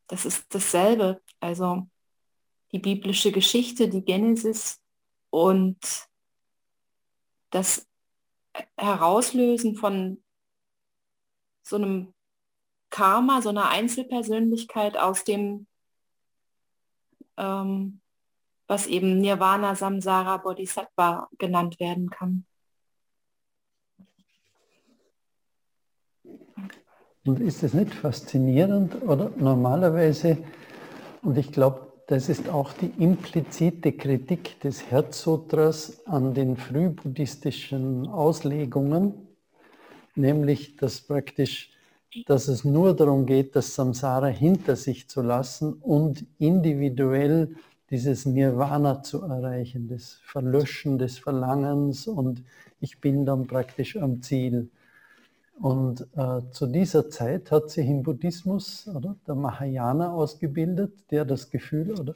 [0.08, 1.22] Das ist dasselbe.
[1.40, 1.88] Also
[2.72, 4.80] die biblische Geschichte, die Genesis
[5.30, 5.78] und
[7.50, 7.86] das
[8.76, 10.22] Herauslösen von
[11.62, 12.12] so einem
[12.90, 15.66] Karma, so einer Einzelpersönlichkeit aus dem
[17.38, 18.00] ähm,
[18.66, 22.44] was eben Nirvana, Samsara, Bodhisattva genannt werden kann.
[27.28, 30.38] Und ist es nicht faszinierend oder normalerweise,
[31.20, 39.12] und ich glaube, das ist auch die implizite Kritik des Herzsutras an den frühbuddhistischen Auslegungen,
[40.14, 41.70] nämlich dass praktisch
[42.26, 47.56] dass es nur darum geht, das Samsara hinter sich zu lassen und individuell
[47.90, 52.42] dieses Nirvana zu erreichen, das Verlöschen des Verlangens und
[52.80, 54.70] ich bin dann praktisch am Ziel.
[55.60, 61.50] Und äh, zu dieser Zeit hat sich im Buddhismus oder, der Mahayana ausgebildet, der das
[61.50, 62.14] Gefühl oder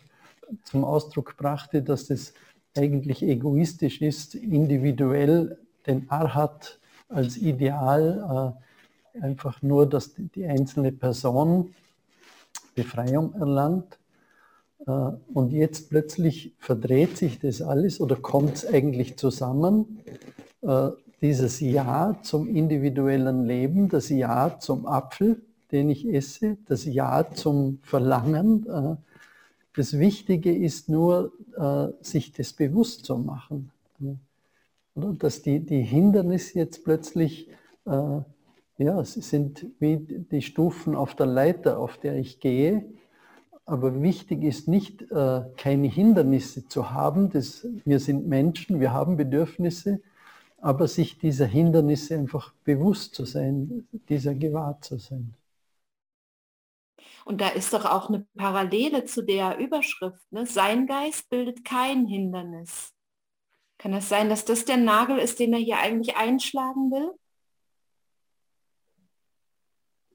[0.64, 2.34] zum Ausdruck brachte, dass es
[2.76, 6.78] eigentlich egoistisch ist, individuell den Arhat
[7.08, 8.54] als Ideal
[9.14, 11.74] äh, einfach nur, dass die, einzelne Person
[12.74, 13.98] Befreiung erlangt.
[14.86, 14.90] Äh,
[15.34, 20.00] und jetzt plötzlich verdreht sich das alles oder kommt es eigentlich zusammen
[20.62, 20.90] äh,
[21.22, 27.78] dieses Ja zum individuellen Leben, das Ja zum Apfel, den ich esse, das Ja zum
[27.82, 28.66] Verlangen.
[28.66, 28.96] Äh,
[29.74, 33.70] das Wichtige ist nur, äh, sich das bewusst zu machen.
[34.94, 37.48] Dass die, die Hindernisse jetzt plötzlich,
[37.86, 42.84] ja, sie sind wie die Stufen auf der Leiter, auf der ich gehe.
[43.64, 45.06] Aber wichtig ist nicht,
[45.56, 47.30] keine Hindernisse zu haben.
[47.30, 50.00] Das, wir sind Menschen, wir haben Bedürfnisse
[50.62, 55.34] aber sich dieser Hindernisse einfach bewusst zu sein, dieser gewahrt zu sein.
[57.24, 60.24] Und da ist doch auch eine Parallele zu der Überschrift.
[60.30, 60.46] Ne?
[60.46, 62.92] Sein Geist bildet kein Hindernis.
[63.78, 67.10] Kann es das sein, dass das der Nagel ist, den er hier eigentlich einschlagen will?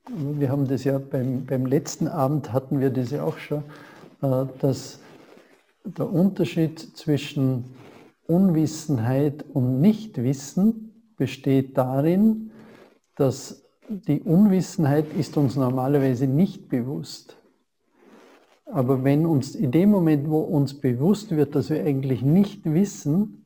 [0.10, 3.64] Wir haben das ja beim, beim letzten Abend hatten wir das ja auch schon,
[4.22, 5.02] äh, dass
[5.84, 7.66] der Unterschied zwischen
[8.28, 12.52] Unwissenheit und Nichtwissen besteht darin,
[13.16, 17.38] dass die Unwissenheit ist uns normalerweise nicht bewusst.
[18.66, 23.46] Aber wenn uns in dem Moment, wo uns bewusst wird, dass wir eigentlich nicht wissen,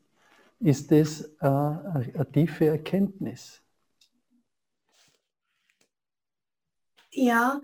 [0.59, 3.61] ist es äh, eine tiefe Erkenntnis.
[7.11, 7.61] Ja,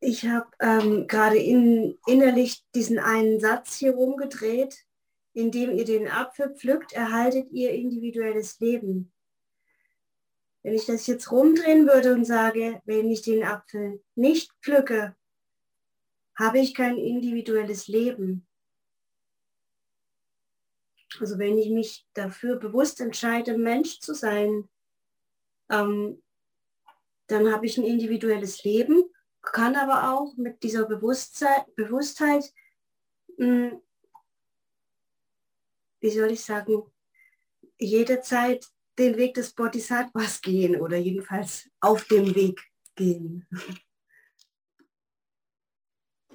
[0.00, 4.84] ich habe ähm, gerade in, innerlich diesen einen Satz hier rumgedreht,
[5.34, 9.12] indem ihr den Apfel pflückt, erhaltet ihr individuelles Leben.
[10.62, 15.16] Wenn ich das jetzt rumdrehen würde und sage, wenn ich den Apfel nicht pflücke,
[16.38, 18.46] habe ich kein individuelles Leben.
[21.20, 24.68] Also wenn ich mich dafür bewusst entscheide, Mensch zu sein,
[25.70, 26.22] ähm,
[27.26, 29.04] dann habe ich ein individuelles Leben,
[29.42, 32.44] kann aber auch mit dieser Bewusstheit, Bewusstheit
[33.36, 33.80] mh,
[36.02, 36.82] wie soll ich sagen,
[37.78, 38.66] jederzeit
[38.98, 42.60] den Weg des Bodhisattvas gehen oder jedenfalls auf dem Weg
[42.94, 43.46] gehen.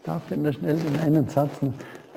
[0.03, 1.51] Darf ich noch schnell in einen Satz?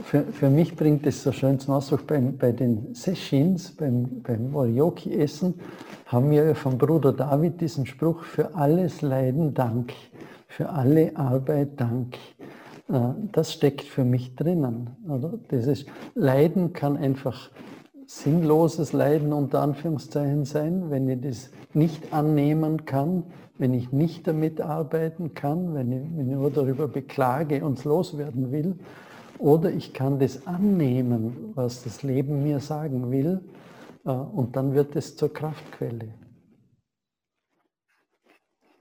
[0.05, 4.55] Für, für mich bringt es so schön zum Ausdruck beim, bei den Seshins, beim, beim
[4.55, 5.61] Warioki-Essen,
[6.07, 9.93] haben wir vom Bruder David diesen Spruch, für alles Leiden Dank,
[10.49, 12.17] für alle Arbeit Dank.
[12.91, 14.91] Äh, das steckt für mich drinnen.
[15.09, 15.39] Oder?
[15.51, 17.51] Dieses Leiden kann einfach
[18.07, 23.23] sinnloses Leiden unter Anführungszeichen sein, wenn ich das nicht annehmen kann,
[23.59, 28.77] wenn ich nicht damit arbeiten kann, wenn ich mich nur darüber beklage und loswerden will.
[29.39, 33.41] Oder ich kann das annehmen, was das Leben mir sagen will,
[34.05, 36.09] äh, und dann wird es zur Kraftquelle.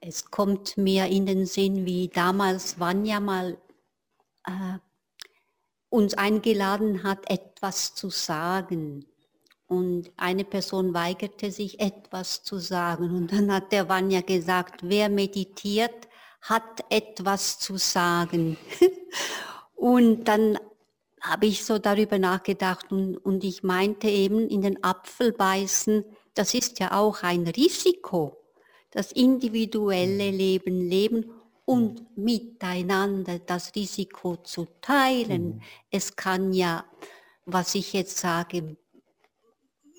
[0.01, 3.57] Es kommt mir in den Sinn, wie damals Vanya mal
[4.45, 4.79] äh,
[5.89, 9.05] uns eingeladen hat, etwas zu sagen.
[9.67, 13.15] Und eine Person weigerte sich, etwas zu sagen.
[13.15, 16.07] Und dann hat der Vanya gesagt, wer meditiert,
[16.41, 18.57] hat etwas zu sagen.
[19.75, 20.57] und dann
[21.21, 26.53] habe ich so darüber nachgedacht und, und ich meinte eben in den Apfel beißen, das
[26.53, 28.37] ist ja auch ein Risiko,
[28.91, 31.31] das individuelle Leben leben
[31.69, 35.43] und miteinander das Risiko zu teilen.
[35.49, 35.61] Mhm.
[35.91, 36.83] Es kann ja,
[37.45, 38.75] was ich jetzt sage,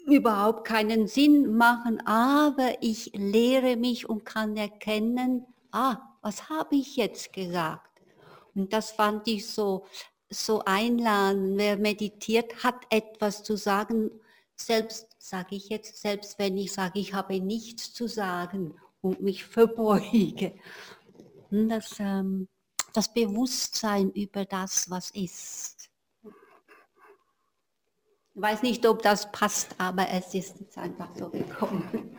[0.05, 6.97] überhaupt keinen Sinn machen, aber ich lehre mich und kann erkennen, ah, was habe ich
[6.97, 8.03] jetzt gesagt?
[8.57, 9.87] Und das fand ich so,
[10.29, 11.57] so einladend.
[11.57, 14.11] Wer meditiert, hat etwas zu sagen.
[14.57, 19.45] Selbst, sage ich jetzt, selbst wenn ich sage, ich habe nichts zu sagen und mich
[19.45, 20.55] verbeuge
[21.51, 22.49] das, ähm,
[22.93, 25.91] das Bewusstsein über das, was ist.
[28.35, 32.17] Ich weiß nicht, ob das passt, aber es ist jetzt einfach so gekommen.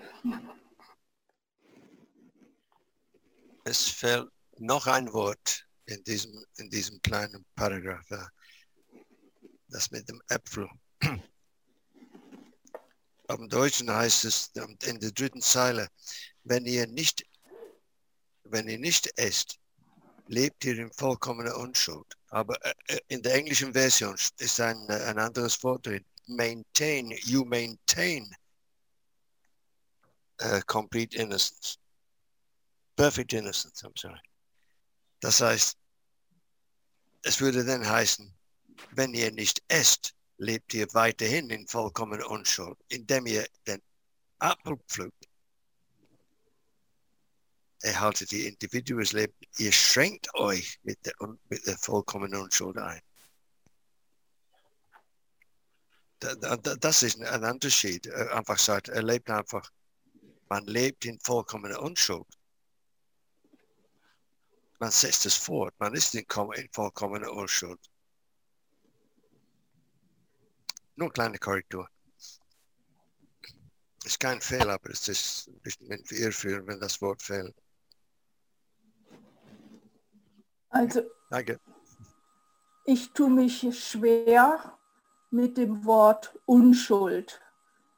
[3.63, 8.05] Es fällt noch ein Wort in diesem, in diesem kleinen Paragraph,
[9.69, 10.67] das mit dem Äpfel.
[13.27, 14.51] Am Deutschen heißt es
[14.83, 15.87] in der dritten Zeile,
[16.43, 17.23] wenn ihr nicht
[18.51, 19.59] wenn ihr nicht esst,
[20.27, 22.07] lebt ihr in vollkommener Unschuld.
[22.29, 26.05] Aber äh, äh, in der englischen Version ist ein, äh, ein anderes Wort drin.
[26.27, 28.33] Maintain, you maintain
[30.41, 31.77] uh, complete innocence.
[32.95, 34.21] Perfect innocence, I'm sorry.
[35.19, 35.77] Das heißt,
[37.23, 38.33] es würde dann heißen,
[38.91, 43.81] wenn ihr nicht esst, lebt ihr weiterhin in vollkommener Unschuld, indem ihr den
[44.39, 45.20] Apfel pflückt
[47.81, 49.33] erhaltet ihr individuelles Leben.
[49.57, 51.13] Ihr schränkt euch mit der,
[51.49, 53.01] mit der vollkommenen Unschuld ein.
[56.19, 58.07] Das ist ein Unterschied.
[58.11, 59.71] Einfach sagt, er lebt einfach,
[60.49, 62.27] man lebt in vollkommener Unschuld.
[64.79, 66.25] Man setzt es fort, man ist in,
[66.71, 67.79] vollkommener Unschuld.
[70.95, 71.87] Nur eine kleine Korrektur.
[74.03, 77.55] Ist kein Fehler, aber es ist ein bisschen irreführend, wenn das Wort fehlt.
[80.71, 81.59] Also Danke.
[82.85, 84.77] ich tue mich schwer
[85.29, 87.41] mit dem Wort Unschuld.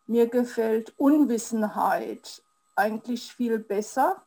[0.06, 2.44] Mir gefällt Unwissenheit
[2.76, 4.26] eigentlich viel besser.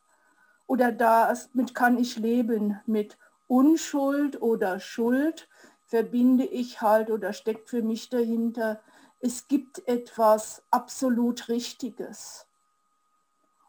[0.65, 2.81] Oder damit kann ich leben.
[2.85, 3.17] Mit
[3.47, 5.47] Unschuld oder Schuld
[5.85, 8.81] verbinde ich halt oder steckt für mich dahinter,
[9.19, 12.45] es gibt etwas absolut Richtiges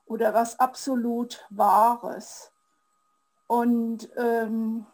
[0.05, 2.53] oder was absolut Wahres.
[3.49, 4.87] Und ähm,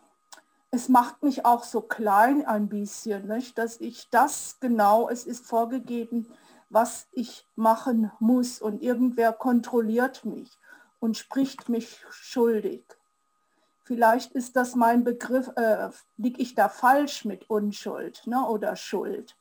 [0.71, 3.59] es macht mich auch so klein ein bisschen, nicht?
[3.59, 6.33] dass ich das genau, es ist vorgegeben,
[6.71, 10.59] was ich machen muss und irgendwer kontrolliert mich
[10.99, 12.85] und spricht mich schuldig.
[13.85, 19.37] Vielleicht ist das mein Begriff, äh, liege ich da falsch mit Unschuld ne, oder Schuld.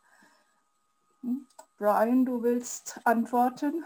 [1.21, 1.47] Hm?
[1.77, 3.85] Brian, du willst antworten?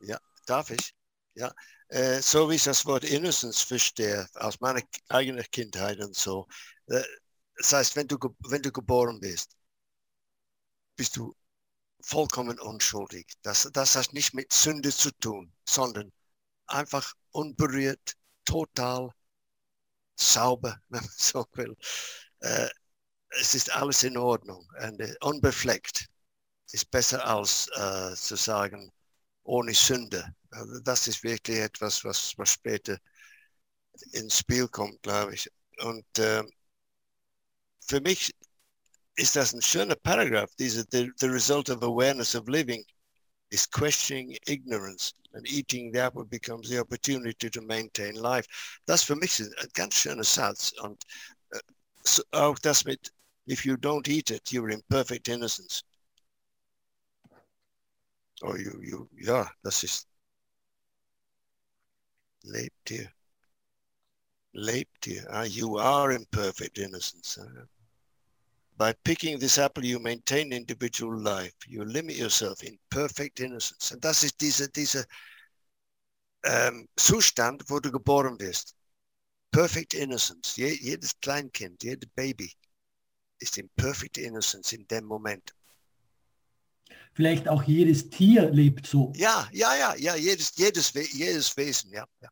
[0.00, 0.95] Ja, darf ich?
[1.36, 1.52] Ja,
[1.88, 6.46] äh, so wie ich das Wort Innocence verstehe, aus meiner eigenen Kindheit und so.
[6.86, 7.02] Äh,
[7.56, 8.18] das heißt, wenn du,
[8.48, 9.56] wenn du geboren bist,
[10.96, 11.34] bist du
[12.00, 13.26] vollkommen unschuldig.
[13.42, 16.12] Das, das hat nicht mit Sünde zu tun, sondern
[16.66, 18.14] einfach unberührt,
[18.44, 19.10] total
[20.16, 21.76] sauber, wenn man so will.
[22.40, 22.68] Äh,
[23.40, 26.06] es ist alles in Ordnung und uh, unbefleckt
[26.72, 28.92] ist besser als uh, zu sagen
[29.44, 30.34] ohne Sünde.
[30.56, 32.98] Also das ist wirklich etwas, was, was später
[34.12, 35.50] ins Spiel kommt, glaube ich.
[35.80, 36.42] Und äh,
[37.86, 38.34] für mich
[39.16, 42.82] ist das ein schöner Paragraph, diese the, the result of awareness of living
[43.50, 48.48] is questioning ignorance and eating the apple becomes the opportunity to maintain life.
[48.86, 51.04] Das für mich ist ein ganz schöner Satz und
[51.50, 51.60] äh,
[52.04, 53.12] so auch das mit
[53.46, 55.82] if you don't eat it, you're in perfect innocence.
[58.42, 60.06] Oh, you, you, ja, das ist
[62.46, 63.10] lebt ihr.
[64.52, 65.26] Lebt ihr.
[65.30, 67.38] Ah, you are in perfect innocence.
[68.78, 71.54] By picking this apple, you maintain individual life.
[71.66, 73.92] You limit yourself in perfect innocence.
[73.92, 75.04] Und das ist dieser, dieser
[76.44, 78.74] ähm, Zustand, wo du geboren wirst.
[79.50, 80.56] Perfect innocence.
[80.56, 82.52] Je, jedes Kleinkind, jedes Baby
[83.38, 85.54] ist in perfect innocence in dem Moment.
[87.14, 89.12] Vielleicht auch jedes Tier lebt so.
[89.16, 92.06] Ja, ja, ja, ja, jedes, jedes, jedes Wesen, ja.
[92.20, 92.28] ja.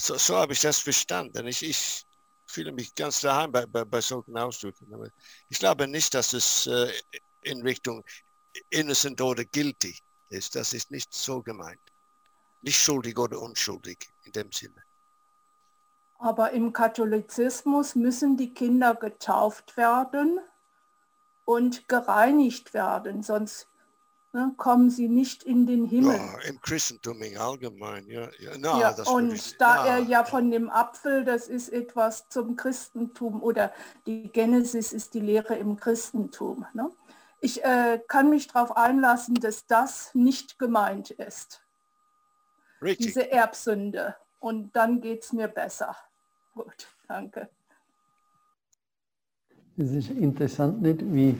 [0.00, 1.46] So, so habe ich das verstanden.
[1.46, 2.06] Ich, ich
[2.46, 4.92] fühle mich ganz daheim bei, bei, bei solchen Ausdrücken.
[4.94, 5.08] Aber
[5.48, 6.92] ich glaube nicht, dass es äh,
[7.42, 8.04] in Richtung
[8.70, 10.54] innocent oder guilty ist.
[10.54, 11.80] Das ist nicht so gemeint.
[12.62, 14.82] Nicht schuldig oder unschuldig in dem Sinne.
[16.18, 20.40] Aber im Katholizismus müssen die Kinder getauft werden
[21.44, 23.67] und gereinigt werden, sonst
[24.32, 26.16] ne, kommen sie nicht in den Himmel.
[26.16, 28.28] Ja, Im Christentum allgemein, ja.
[28.38, 32.28] ja, no, ja und ich, da ja, er ja von dem Apfel, das ist etwas
[32.28, 33.72] zum Christentum oder
[34.06, 36.66] die Genesis ist die Lehre im Christentum.
[36.74, 36.90] Ne?
[37.40, 41.62] Ich äh, kann mich darauf einlassen, dass das nicht gemeint ist.
[42.82, 43.06] Richtig.
[43.06, 44.16] Diese Erbsünde.
[44.40, 45.96] Und dann geht es mir besser.
[46.54, 47.48] Gut, danke.
[49.76, 51.36] Es ist interessant nicht, wie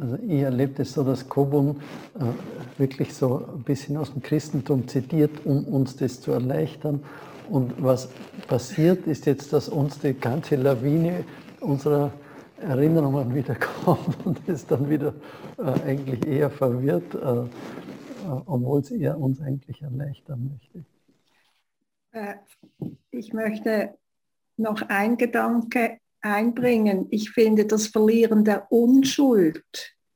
[0.00, 1.80] also ich erlebe es so, dass Kobun
[2.14, 7.02] äh, wirklich so ein bisschen aus dem Christentum zitiert, um uns das zu erleichtern.
[7.48, 8.08] Und was
[8.48, 11.24] passiert, ist jetzt, dass uns die ganze Lawine
[11.60, 12.12] unserer
[12.60, 15.14] Erinnerungen wieder kommt und es dann wieder
[15.58, 17.46] äh, eigentlich eher verwirrt, äh, äh
[18.46, 20.84] obwohl es eher uns eigentlich erleichtern möchte.
[22.12, 22.34] Äh,
[23.10, 23.94] ich möchte
[24.56, 27.08] noch ein Gedanke einbringen.
[27.10, 29.64] Ich finde, das Verlieren der Unschuld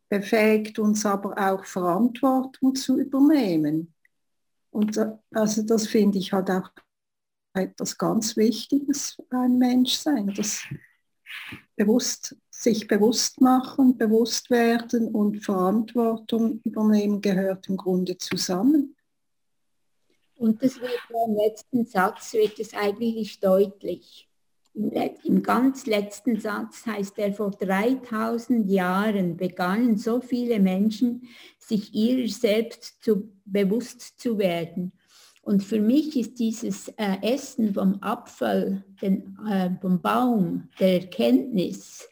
[0.09, 3.93] befähigt uns aber auch Verantwortung zu übernehmen.
[4.71, 4.99] Und
[5.33, 6.71] also das finde ich halt auch
[7.55, 10.33] etwas ganz Wichtiges beim Menschsein.
[10.37, 10.63] Das
[11.75, 18.97] bewusst, sich bewusst machen, bewusst werden und Verantwortung übernehmen gehört im Grunde zusammen.
[20.37, 20.93] Und das wird
[21.27, 24.26] im letzten Satz wird es eigentlich deutlich.
[24.77, 32.29] Im, ganz letzten Satz heißt er, vor 3000 Jahren begannen so viele Menschen, sich ihrer
[32.29, 34.93] selbst zu, bewusst zu werden.
[35.41, 42.07] Und für mich ist dieses äh, Essen vom Apfel, den, äh, vom Baum, der Erkenntnis,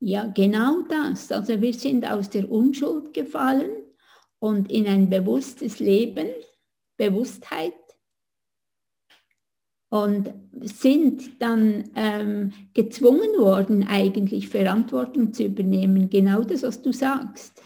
[0.00, 1.30] ja genau das.
[1.30, 3.70] Also wir sind aus der Unschuld gefallen
[4.40, 6.28] und in ein bewusstes Leben,
[6.96, 7.74] Bewusstheit
[9.90, 16.10] und sind dann ähm, gezwungen worden, eigentlich Verantwortung zu übernehmen.
[16.10, 17.62] Genau das, was du sagst.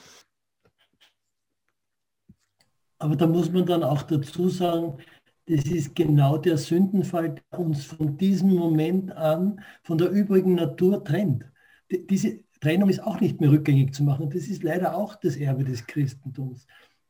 [2.99, 4.99] Aber da muss man dann auch dazu sagen,
[5.47, 11.03] das ist genau der Sündenfall, der uns von diesem Moment an von der übrigen Natur
[11.03, 11.45] trennt.
[11.91, 14.31] Diese Trennung ist auch nicht mehr rückgängig zu machen.
[14.31, 16.65] Das ist leider auch das Erbe des Christentums.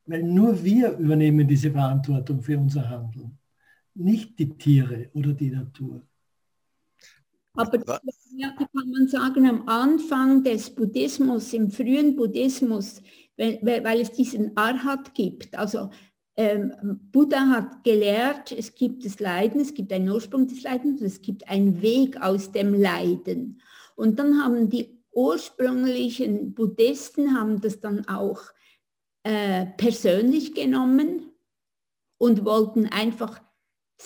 [0.07, 3.39] Weil nur wir übernehmen diese Verantwortung für unser Handeln,
[3.95, 6.03] nicht die Tiere oder die Natur.
[7.55, 7.79] Aber
[8.35, 13.03] ja, kann man sagen, am Anfang des Buddhismus, im frühen Buddhismus,
[13.37, 15.55] weil, weil es diesen Arhat gibt.
[15.55, 15.91] Also
[16.37, 16.73] ähm,
[17.13, 21.47] Buddha hat gelehrt, es gibt das Leiden, es gibt einen Ursprung des Leidens, es gibt
[21.49, 23.61] einen Weg aus dem Leiden.
[23.97, 28.41] Und dann haben die ursprünglichen Buddhisten haben das dann auch
[29.25, 31.31] äh, persönlich genommen
[32.17, 33.42] und wollten einfach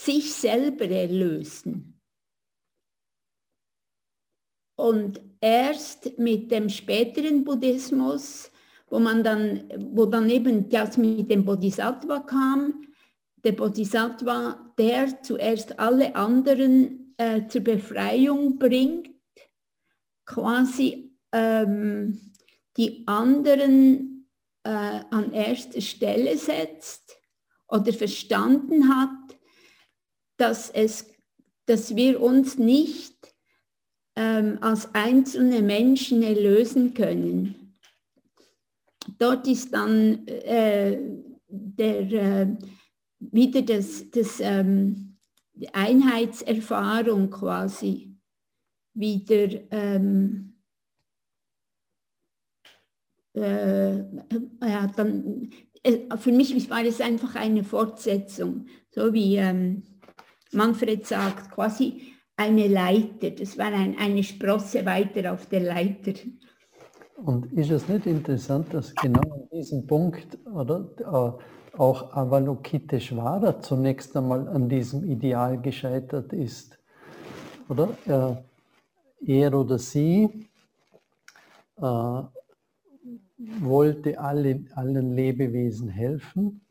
[0.05, 2.01] sich selber erlösen.
[4.79, 8.51] Und erst mit dem späteren Buddhismus
[8.89, 12.83] wo man dann, wo dann eben das mit dem Bodhisattva kam.
[13.45, 19.11] Der Bodhisattva, der zuerst alle anderen äh, zur Befreiung bringt,
[20.25, 22.33] quasi ähm,
[22.77, 24.29] die anderen
[24.65, 24.69] äh,
[25.11, 27.17] an erste Stelle setzt
[27.69, 29.36] oder verstanden hat,
[30.37, 31.07] dass, es,
[31.67, 33.17] dass wir uns nicht
[34.17, 37.77] ähm, als einzelne Menschen erlösen können.
[39.19, 40.99] Dort ist dann äh,
[41.49, 42.57] der, äh,
[43.19, 45.17] wieder das, das ähm,
[45.55, 48.15] die Einheitserfahrung quasi
[48.95, 50.57] wieder ähm,
[53.35, 55.51] äh, ja, dann,
[55.83, 59.83] äh, für mich war es einfach eine Fortsetzung, so wie ähm,
[60.53, 63.31] Manfred sagt, quasi eine Leiter.
[63.31, 66.13] Das war ein, eine Sprosse weiter auf der Leiter.
[67.17, 74.17] Und ist es nicht interessant, dass genau an diesem Punkt oder, äh, auch Avalokiteshvara zunächst
[74.17, 76.79] einmal an diesem Ideal gescheitert ist?
[77.69, 77.89] Oder?
[78.05, 78.45] Er,
[79.27, 80.49] er oder sie
[81.79, 82.23] äh,
[83.39, 86.66] wollte alle, allen Lebewesen helfen.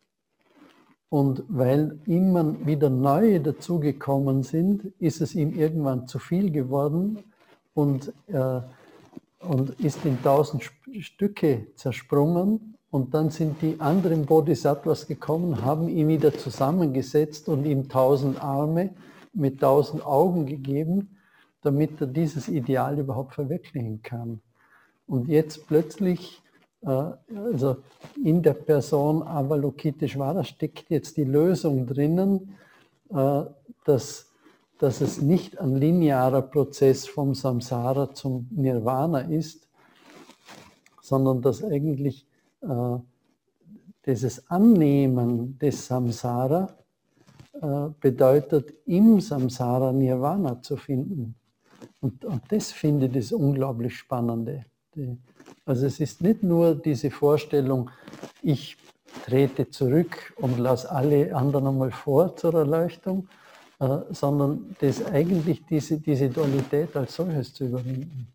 [1.09, 7.19] Und weil immer wieder neue dazugekommen sind, ist es ihm irgendwann zu viel geworden
[7.73, 8.61] und äh,
[9.47, 12.75] und ist in tausend Stücke zersprungen.
[12.91, 18.91] Und dann sind die anderen Bodhisattvas gekommen, haben ihn wieder zusammengesetzt und ihm tausend Arme
[19.33, 21.17] mit tausend Augen gegeben,
[21.61, 24.39] damit er dieses Ideal überhaupt verwirklichen kann.
[25.07, 26.41] Und jetzt plötzlich,
[26.85, 27.77] also
[28.23, 32.55] in der Person Avalokiteshvara steckt jetzt die Lösung drinnen,
[33.09, 33.43] äh,
[33.85, 34.31] dass
[34.77, 39.67] dass es nicht ein linearer Prozess vom Samsara zum Nirvana ist,
[41.01, 42.27] sondern dass eigentlich
[42.61, 42.97] äh,
[44.05, 46.75] dieses Annehmen des Samsara
[47.53, 51.35] äh, bedeutet, im Samsara Nirvana zu finden.
[52.01, 54.65] Und, und das finde ich das unglaublich Spannende.
[54.93, 55.17] Die,
[55.65, 57.89] also es ist nicht nur diese Vorstellung,
[58.41, 58.77] ich
[59.25, 63.27] trete zurück und lasse alle anderen einmal vor zur Erleuchtung,
[63.79, 68.27] äh, sondern das eigentlich diese, diese Dualität als solches zu überwinden.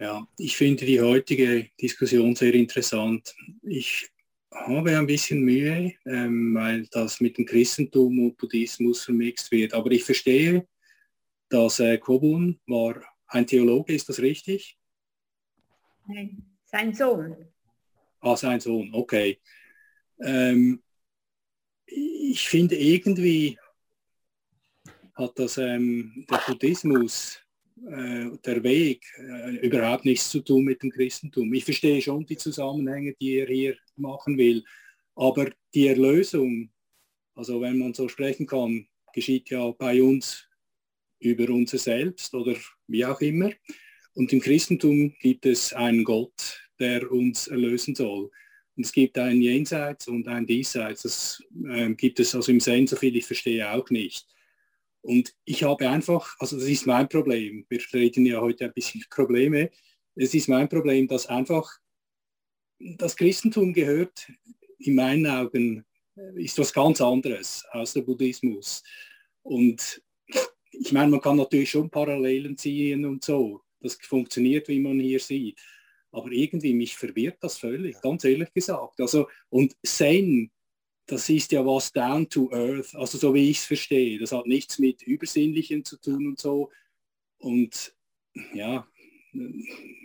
[0.00, 3.34] Ja, ich finde die heutige Diskussion sehr interessant.
[3.62, 4.08] Ich
[4.52, 9.74] habe ein bisschen Mühe, ähm, weil das mit dem Christentum und Buddhismus vermixt wird.
[9.74, 10.66] Aber ich verstehe,
[11.48, 14.78] dass äh, Kobun war ein Theologe, ist das richtig?
[16.06, 17.36] Nein, sein Sohn.
[18.20, 19.38] Ah, sein Sohn, okay.
[20.20, 20.82] Ähm,
[21.86, 23.58] ich finde irgendwie
[25.14, 27.40] hat das ähm, der Buddhismus
[27.86, 31.52] äh, der Weg äh, überhaupt nichts zu tun mit dem Christentum.
[31.52, 34.64] Ich verstehe schon die Zusammenhänge, die er hier machen will,
[35.16, 36.70] aber die Erlösung,
[37.34, 40.47] also wenn man so sprechen kann, geschieht ja bei uns
[41.20, 42.54] über unser Selbst oder
[42.86, 43.50] wie auch immer.
[44.14, 48.30] Und im Christentum gibt es einen Gott, der uns erlösen soll.
[48.76, 51.02] Und es gibt ein Jenseits und ein Diesseits.
[51.02, 54.26] Das äh, gibt es also im Zen, soviel ich verstehe, auch nicht.
[55.00, 59.04] Und ich habe einfach, also das ist mein Problem, wir reden ja heute ein bisschen
[59.10, 59.70] Probleme,
[60.14, 61.70] es ist mein Problem, dass einfach
[62.78, 64.30] das Christentum gehört,
[64.78, 65.84] in meinen Augen,
[66.34, 68.82] ist was ganz anderes als der Buddhismus.
[69.42, 70.02] Und
[70.72, 73.62] ich meine, man kann natürlich schon Parallelen ziehen und so.
[73.80, 75.58] Das funktioniert, wie man hier sieht.
[76.10, 79.00] Aber irgendwie mich verwirrt das völlig, ganz ehrlich gesagt.
[79.00, 80.50] Also, und Zen,
[81.06, 84.18] das ist ja was down to earth, also so wie ich es verstehe.
[84.18, 86.70] Das hat nichts mit Übersinnlichen zu tun und so.
[87.38, 87.94] Und
[88.54, 88.86] ja,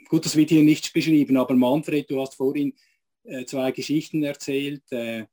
[0.07, 2.73] gut, das wird hier nicht beschrieben, aber Manfred, du hast vorhin
[3.23, 4.83] äh, zwei Geschichten erzählt.
[4.91, 5.25] Äh, äh,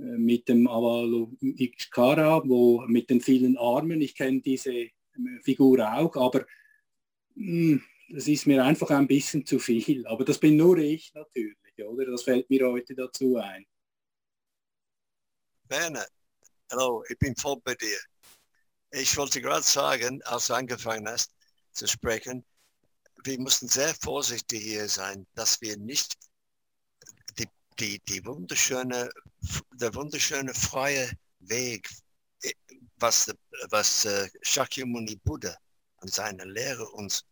[0.00, 4.90] mit dem Avalokiteshvara, wo mit den vielen Armen, ich kenne diese äh,
[5.42, 6.46] Figur auch, aber
[7.34, 7.82] mh, hm,
[8.12, 10.06] das ist mir einfach ein bisschen zu viel.
[10.06, 12.06] Aber das bin nur ich natürlich, oder?
[12.06, 13.64] Das fällt mir heute dazu ein.
[15.68, 16.06] Werner,
[16.72, 17.98] hallo, ich bin voll bei dir.
[18.90, 21.32] Ich wollte gerade sagen, als du angefangen hast
[21.72, 22.44] zu sprechen,
[23.22, 26.16] wir mussten sehr vorsichtig hier sein, dass wir nicht
[27.80, 29.10] die, die wunderschöne,
[29.72, 31.10] der wunderschöne freie
[31.40, 31.88] Weg,
[32.42, 32.52] äh,
[32.96, 33.32] was,
[33.70, 35.56] was uh, Shakyamuni Buddha
[35.96, 37.24] und seine Lehre uns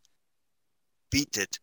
[1.11, 1.61] bietet,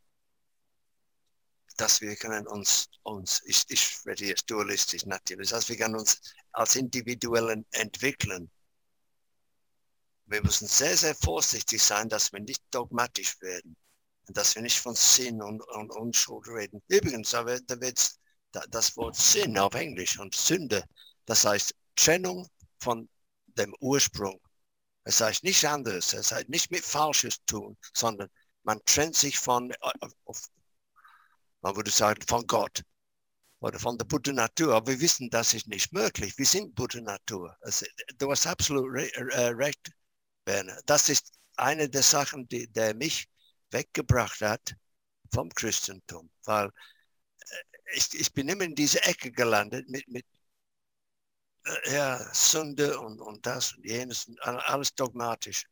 [1.77, 6.21] dass wir können uns, uns ich, ich werde jetzt dualistisch natürlich, dass wir können uns
[6.51, 8.49] als Individuellen entwickeln.
[10.27, 13.75] Wir müssen sehr, sehr vorsichtig sein, dass wir nicht dogmatisch werden
[14.29, 16.81] dass wir nicht von Sinn und, und Unschuld reden.
[16.87, 18.17] Übrigens, da wird es
[18.69, 20.83] das Wort Sinn auf Englisch und Sünde,
[21.25, 22.47] das heißt Trennung
[22.79, 23.09] von
[23.57, 24.39] dem Ursprung.
[25.03, 28.29] Es heißt nicht anders, es heißt nicht mit Falsches tun, sondern
[28.63, 30.07] man trennt sich von, äh,
[31.61, 32.81] man würde sagen, von Gott
[33.59, 34.75] oder von der Buddha Natur.
[34.75, 36.37] Aber wir wissen, das ist nicht möglich.
[36.37, 37.55] Wir sind Buddha Natur.
[38.17, 39.91] du hast absolut äh, recht,
[40.45, 40.79] Werner.
[40.85, 43.27] Das ist eine der Sachen, die der mich
[43.71, 44.75] weggebracht hat
[45.33, 46.71] vom Christentum, weil
[47.93, 50.25] ich, ich bin immer in diese Ecke gelandet mit, mit
[51.65, 55.65] äh, ja, Sünde und, und das und jenes, und alles dogmatisch.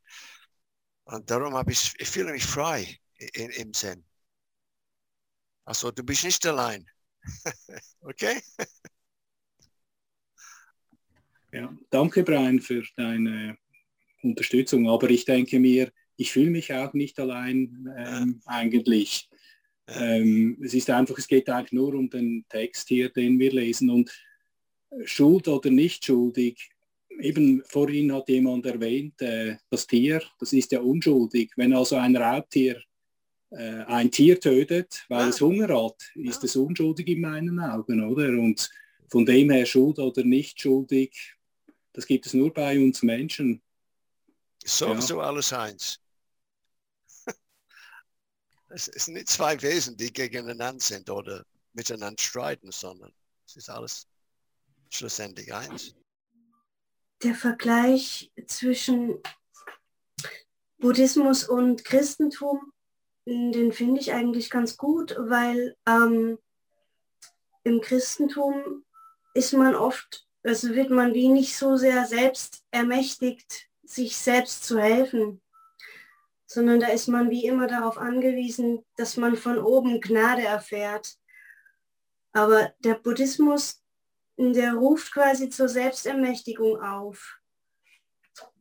[1.05, 2.99] Und darum habe ich, ich fühle mich frei
[3.33, 4.03] in, im Sinn.
[5.65, 6.85] Also du bist nicht allein.
[8.01, 8.41] okay?
[11.51, 13.57] ja, danke Brian für deine
[14.21, 14.89] Unterstützung.
[14.89, 18.51] Aber ich denke mir, ich fühle mich auch nicht allein ähm, ja.
[18.51, 19.29] eigentlich.
[19.87, 23.89] Ähm, es ist einfach, es geht eigentlich nur um den Text hier, den wir lesen.
[23.89, 24.11] Und
[25.05, 26.69] schuld oder nicht schuldig,
[27.19, 31.51] eben vorhin hat jemand erwähnt, äh, das Tier, das ist ja unschuldig.
[31.55, 32.81] Wenn also ein Raubtier
[33.51, 35.29] äh, ein Tier tötet, weil ja.
[35.29, 36.45] es Hunger hat, ist ja.
[36.45, 38.29] es unschuldig in meinen Augen, oder?
[38.29, 38.69] Und
[39.09, 41.35] von dem her schuld oder nicht schuldig,
[41.93, 43.61] das gibt es nur bei uns Menschen.
[44.65, 45.27] Sowieso ja.
[45.27, 45.99] alles eins.
[48.73, 53.13] Es sind nicht zwei Wesen, die gegeneinander sind oder miteinander streiten, sondern
[53.45, 54.07] es ist alles
[54.89, 55.93] schlussendlich eins.
[57.21, 59.21] Der Vergleich zwischen
[60.79, 62.73] Buddhismus und Christentum,
[63.25, 66.39] den finde ich eigentlich ganz gut, weil ähm,
[67.63, 68.83] im Christentum
[69.35, 74.79] ist man oft, also wird man wie nicht so sehr selbst ermächtigt, sich selbst zu
[74.79, 75.43] helfen
[76.45, 81.17] sondern da ist man wie immer darauf angewiesen, dass man von oben Gnade erfährt.
[82.31, 83.83] Aber der Buddhismus,
[84.37, 87.39] der ruft quasi zur Selbstermächtigung auf,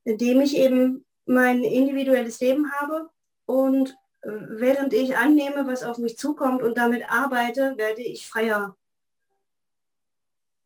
[0.05, 3.11] indem ich eben mein individuelles Leben habe
[3.47, 3.91] und
[4.23, 8.77] äh, während ich annehme, was auf mich zukommt und damit arbeite, werde ich freier.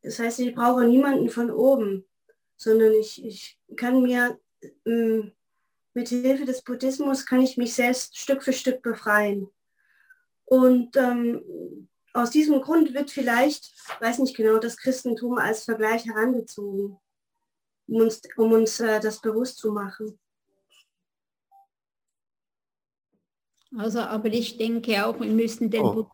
[0.02, 2.04] Das heißt, ich brauche niemanden von oben,
[2.56, 4.38] sondern ich, ich kann mir
[5.96, 9.48] mit Hilfe des Buddhismus kann ich mich selbst Stück für Stück befreien.
[10.44, 16.98] Und ähm, aus diesem Grund wird vielleicht, weiß nicht genau, das Christentum als Vergleich herangezogen,
[17.88, 20.18] um uns, um uns äh, das bewusst zu machen.
[23.74, 26.06] Also, aber ich denke auch, wir müssen den, oh,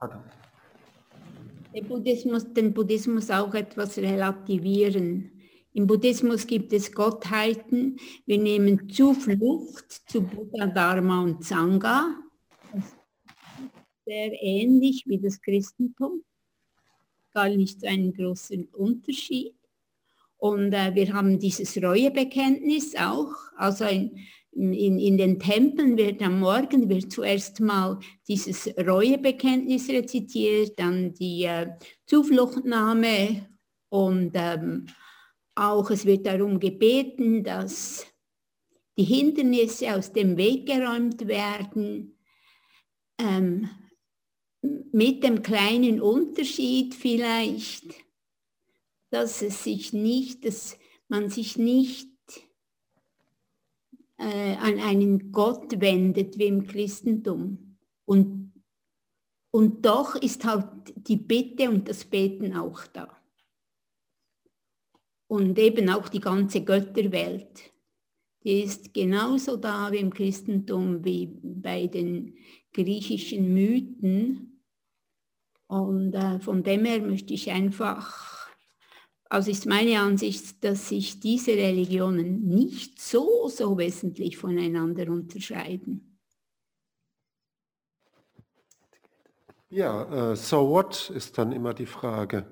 [1.75, 5.32] den, Buddhismus, den Buddhismus auch etwas relativieren.
[5.75, 7.97] Im Buddhismus gibt es Gottheiten.
[8.27, 12.15] Wir nehmen Zuflucht zu Buddha, Dharma und Sangha.
[14.05, 16.25] Sehr ähnlich wie das Christentum.
[17.33, 19.55] Gar nicht so einen großen Unterschied.
[20.37, 23.33] Und äh, wir haben dieses Reuebekenntnis auch.
[23.57, 24.13] Also in,
[24.53, 27.99] in, in den Tempeln wird am Morgen wird zuerst mal
[28.29, 31.69] dieses Reuebekenntnis rezitiert, dann die äh,
[32.05, 33.49] Zufluchtnahme
[33.89, 34.87] und ähm,
[35.55, 38.07] auch es wird darum gebeten, dass
[38.97, 42.19] die Hindernisse aus dem Weg geräumt werden,
[43.19, 43.69] ähm,
[44.93, 47.95] mit dem kleinen Unterschied vielleicht,
[49.11, 50.79] dass es sich nicht, dass
[51.09, 52.09] man sich nicht
[54.19, 57.77] äh, an einen Gott wendet wie im Christentum.
[58.05, 58.53] Und,
[59.51, 63.22] und doch ist halt die Bitte und das Beten auch da
[65.33, 67.73] und eben auch die ganze Götterwelt.
[68.45, 72.37] Die ist genauso da wie im Christentum wie bei den
[72.75, 74.63] griechischen Mythen.
[75.69, 78.51] Und äh, von dem her möchte ich einfach,
[79.31, 86.19] also ist meine Ansicht, dass sich diese Religionen nicht so, so wesentlich voneinander unterscheiden.
[89.71, 92.45] Ja, uh, so what ist dann immer die Frage.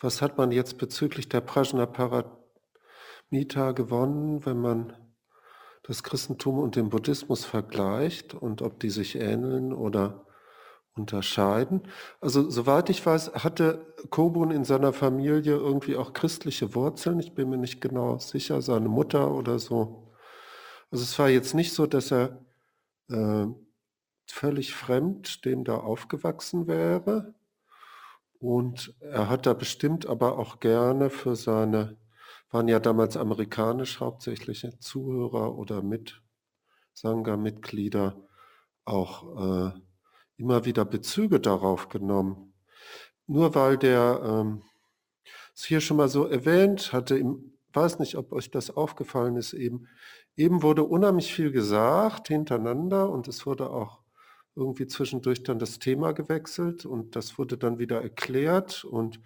[0.00, 4.92] Was hat man jetzt bezüglich der Prajnaparamita gewonnen, wenn man
[5.82, 10.24] das Christentum und den Buddhismus vergleicht und ob die sich ähneln oder
[10.94, 11.82] unterscheiden?
[12.20, 17.18] Also soweit ich weiß, hatte Kobun in seiner Familie irgendwie auch christliche Wurzeln.
[17.18, 20.12] Ich bin mir nicht genau sicher, seine Mutter oder so.
[20.90, 22.38] Also es war jetzt nicht so, dass er
[23.10, 23.46] äh,
[24.26, 27.34] völlig fremd dem da aufgewachsen wäre.
[28.38, 31.96] Und er hat da bestimmt aber auch gerne für seine,
[32.50, 36.22] waren ja damals amerikanisch hauptsächliche Zuhörer oder mit
[36.94, 38.16] Sangha-Mitglieder
[38.84, 39.80] auch äh,
[40.36, 42.54] immer wieder Bezüge darauf genommen.
[43.26, 44.62] Nur weil der ähm,
[45.54, 47.26] es hier schon mal so erwähnt hatte, ich
[47.72, 49.88] weiß nicht, ob euch das aufgefallen ist eben,
[50.36, 54.00] eben wurde unheimlich viel gesagt hintereinander und es wurde auch
[54.54, 59.20] irgendwie zwischendurch dann das Thema gewechselt und das wurde dann wieder erklärt und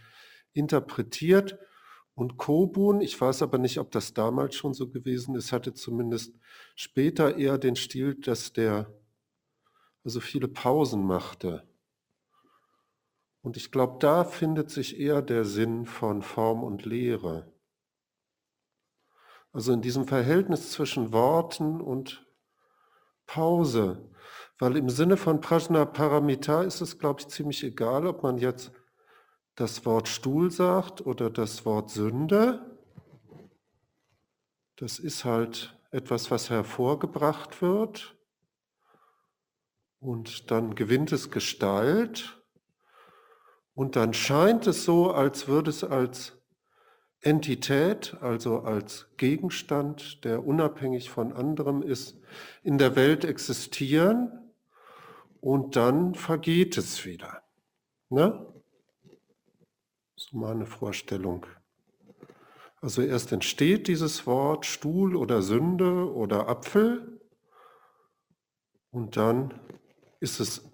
[0.53, 1.59] interpretiert.
[2.15, 6.35] Und Kobun, ich weiß aber nicht, ob das damals schon so gewesen ist, hatte zumindest
[6.75, 8.93] später eher den Stil, dass der
[10.05, 11.67] also viele Pausen machte.
[13.41, 17.53] Und ich glaube, da findet sich eher der Sinn von Form und Lehre.
[19.53, 22.27] Also in diesem Verhältnis zwischen Worten und
[23.27, 24.12] Pause.
[24.63, 28.71] Weil im Sinne von Prajna Paramita ist es, glaube ich, ziemlich egal, ob man jetzt
[29.57, 32.79] das Wort Stuhl sagt oder das Wort Sünde.
[34.77, 38.15] Das ist halt etwas, was hervorgebracht wird.
[39.99, 42.41] Und dann gewinnt es Gestalt.
[43.75, 46.41] Und dann scheint es so, als würde es als
[47.21, 52.17] Entität, also als Gegenstand, der unabhängig von anderem ist,
[52.63, 54.39] in der Welt existieren
[55.43, 57.43] und dann vergeht es wieder.
[58.09, 58.47] Ne?
[60.15, 61.45] So meine Vorstellung.
[62.81, 67.21] Also erst entsteht dieses Wort Stuhl oder Sünde oder Apfel
[68.93, 69.61] und dann
[70.21, 70.65] ist es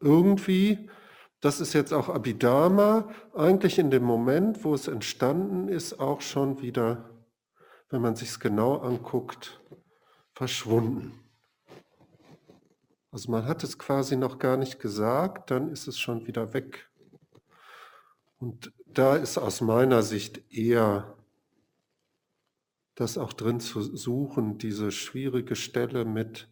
[0.00, 0.90] irgendwie,
[1.40, 6.60] das ist jetzt auch Abhidharma, eigentlich in dem Moment, wo es entstanden ist, auch schon
[6.60, 7.10] wieder,
[7.90, 9.60] wenn man sich es genau anguckt,
[10.32, 11.19] verschwunden.
[13.10, 16.88] Also man hat es quasi noch gar nicht gesagt, dann ist es schon wieder weg.
[18.38, 21.16] Und da ist aus meiner Sicht eher
[22.94, 26.48] das auch drin zu suchen, diese schwierige Stelle mit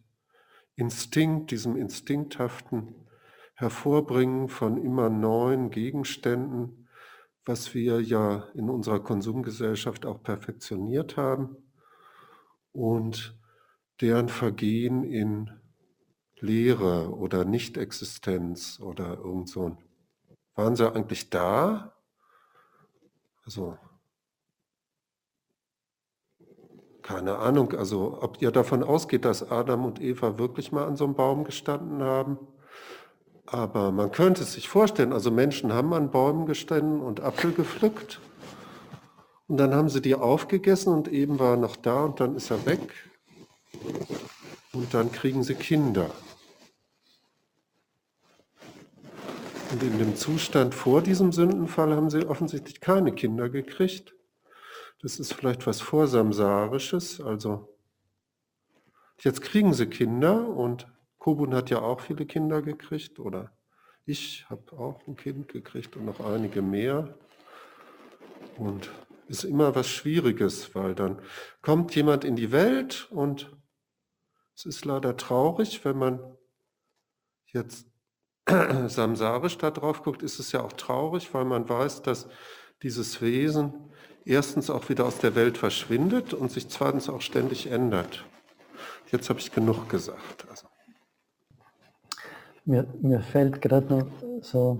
[0.75, 2.95] Instinkt, diesem instinkthaften
[3.53, 6.87] Hervorbringen von immer neuen Gegenständen,
[7.45, 11.57] was wir ja in unserer Konsumgesellschaft auch perfektioniert haben
[12.71, 13.37] und
[14.01, 15.51] deren Vergehen in
[16.41, 19.77] Leere oder Nichtexistenz oder irgend so.
[20.55, 21.93] Waren sie eigentlich da?
[23.45, 23.77] Also,
[27.01, 31.05] keine Ahnung, also ob ihr davon ausgeht, dass Adam und Eva wirklich mal an so
[31.05, 32.37] einem Baum gestanden haben.
[33.47, 38.21] Aber man könnte es sich vorstellen, also Menschen haben an Bäumen gestanden und Apfel gepflückt.
[39.47, 42.51] Und dann haben sie die aufgegessen und eben war er noch da und dann ist
[42.51, 43.09] er weg.
[44.73, 46.11] Und dann kriegen sie Kinder.
[49.71, 54.15] Und in dem Zustand vor diesem Sündenfall haben sie offensichtlich keine Kinder gekriegt,
[55.01, 57.21] Das ist vielleicht was Vorsamsarisches.
[57.21, 57.77] Also
[59.19, 60.87] jetzt kriegen sie Kinder und
[61.19, 63.51] Kobun hat ja auch viele Kinder gekriegt oder
[64.05, 67.15] ich habe auch ein Kind gekriegt und noch einige mehr.
[68.57, 68.89] Und
[69.27, 71.21] ist immer was Schwieriges, weil dann
[71.61, 73.55] kommt jemand in die Welt und
[74.55, 76.19] es ist leider traurig, wenn man
[77.45, 77.88] jetzt
[78.87, 82.27] samsarisch da drauf guckt, ist es ja auch traurig, weil man weiß, dass
[82.83, 83.73] dieses Wesen
[84.25, 88.25] erstens auch wieder aus der Welt verschwindet und sich zweitens auch ständig ändert.
[89.11, 90.45] Jetzt habe ich genug gesagt.
[90.49, 90.67] Also.
[92.65, 94.07] Mir, mir fällt gerade noch
[94.41, 94.79] so,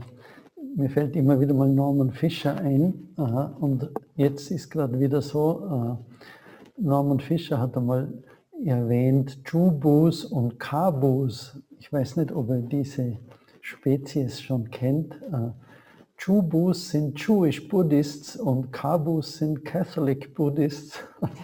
[0.76, 3.10] mir fällt immer wieder mal Norman Fischer ein.
[3.18, 8.24] Aha, und jetzt ist gerade wieder so, äh, Norman Fischer hat einmal
[8.64, 11.60] erwähnt Jubus und Kabus.
[11.80, 13.18] Ich weiß nicht, ob er diese
[13.70, 15.14] Spezies schon kennt.
[15.32, 15.52] Äh,
[16.18, 21.00] Chubus sind Jewish Buddhists und Kabus sind Catholic Buddhists.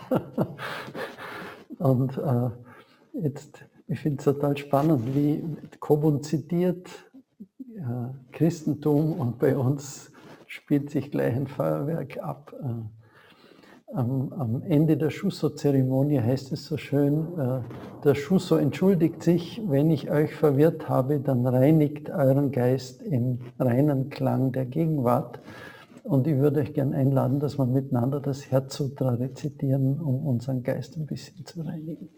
[1.78, 2.50] und äh,
[3.22, 5.44] jetzt, ich finde es total spannend, wie
[5.80, 6.90] Kobun zitiert
[7.76, 10.12] äh, Christentum und bei uns
[10.48, 12.54] spielt sich gleich ein Feuerwerk ab.
[12.60, 13.05] Äh,
[13.96, 17.62] am, am Ende der Schusso-Zeremonie heißt es so schön, äh,
[18.04, 24.10] der Schusso entschuldigt sich, wenn ich euch verwirrt habe, dann reinigt euren Geist im reinen
[24.10, 25.40] Klang der Gegenwart.
[26.04, 30.98] Und ich würde euch gerne einladen, dass wir miteinander das Herzsutra rezitieren, um unseren Geist
[30.98, 32.10] ein bisschen zu reinigen.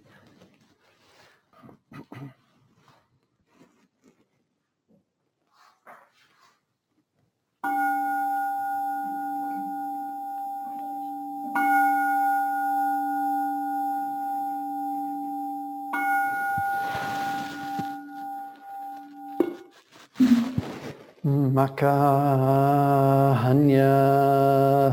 [21.58, 21.89] Makahanya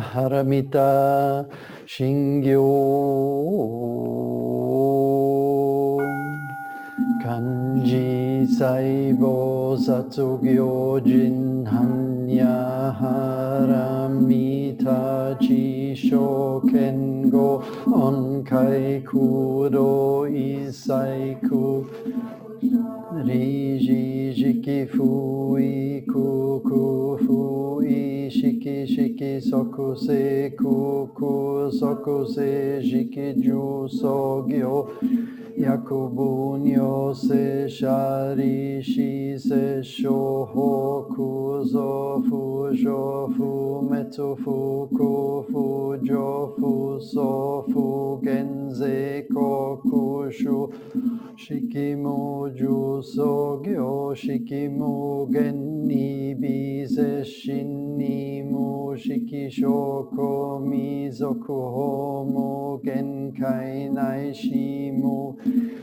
[0.01, 1.45] Haramita
[1.85, 2.65] Shingyo
[7.21, 14.57] Kanji Saibo Satsugyo Jin Hanya Haramita
[15.37, 21.85] Chisho Kengo Onkai Kuro Isaiku
[23.27, 31.71] ri ji jiki fu i ku ku fu i shiki shiki soku se ku ku
[31.79, 34.77] soku se jiki ju so gyo.
[35.57, 42.93] 薬部尿性者利子摂処法空造不上
[43.37, 46.17] 不滅不空不上
[46.57, 47.23] 不相
[47.73, 50.69] 不減税国主
[51.37, 65.37] 式無重創業式無限に微絶心に無式証拠未俗法無限界内し無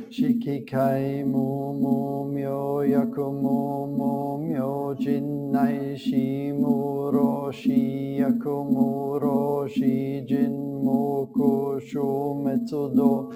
[0.09, 7.69] 四季界無無明薬無無明人内し無老死
[8.17, 9.79] 薬無老死
[10.25, 10.51] 人
[10.83, 12.01] 無苦消
[12.33, 13.31] 滅度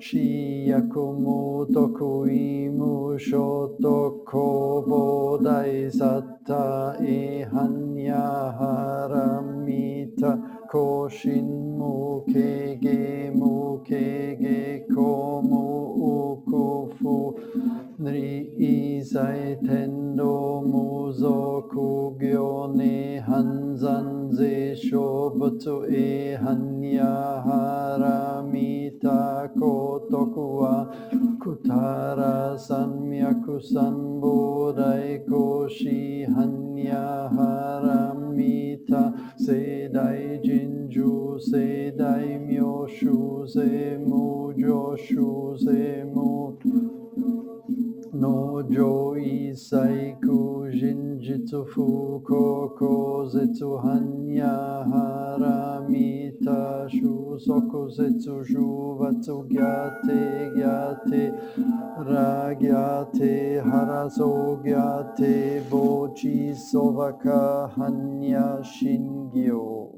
[0.00, 0.18] 死
[0.66, 10.36] 薬無得意無所得公募大サッタイハニヤハラミタ
[10.68, 11.44] 更新
[11.78, 17.49] 無経験無 que como o kufu
[18.00, 30.88] Dri Isai Tendo Muso Kugyo Ne Hanzan Ze Shobutsu E Hanya Haramita Kotokuwa
[31.44, 46.04] Kutara Samyaku Samburai Koshi Hanya Haramita Sedai Jinju se dai Myoshu Ze Mujo Shu Ze
[46.08, 46.99] Mutu
[48.12, 61.22] no jo isaiku jinjitsu fuko zetsu hanya haramita shu soku zetsu shu vatsu gyate gyate
[62.10, 69.94] ragyate haraso gyate bochi sovaka hanya shingyo.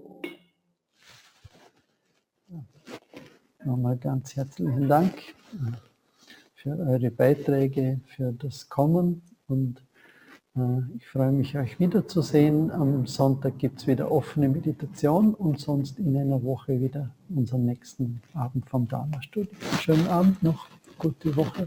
[3.65, 5.15] Nochmal ganz herzlichen Dank
[6.63, 9.83] für eure Beiträge, für das Kommen und
[10.57, 10.61] äh,
[10.97, 12.71] ich freue mich, euch wiederzusehen.
[12.71, 18.23] Am Sonntag gibt es wieder offene Meditation und sonst in einer Woche wieder unseren nächsten
[18.35, 19.51] Abend vom Dharma-Studio.
[19.81, 21.67] Schönen Abend noch, gute Woche.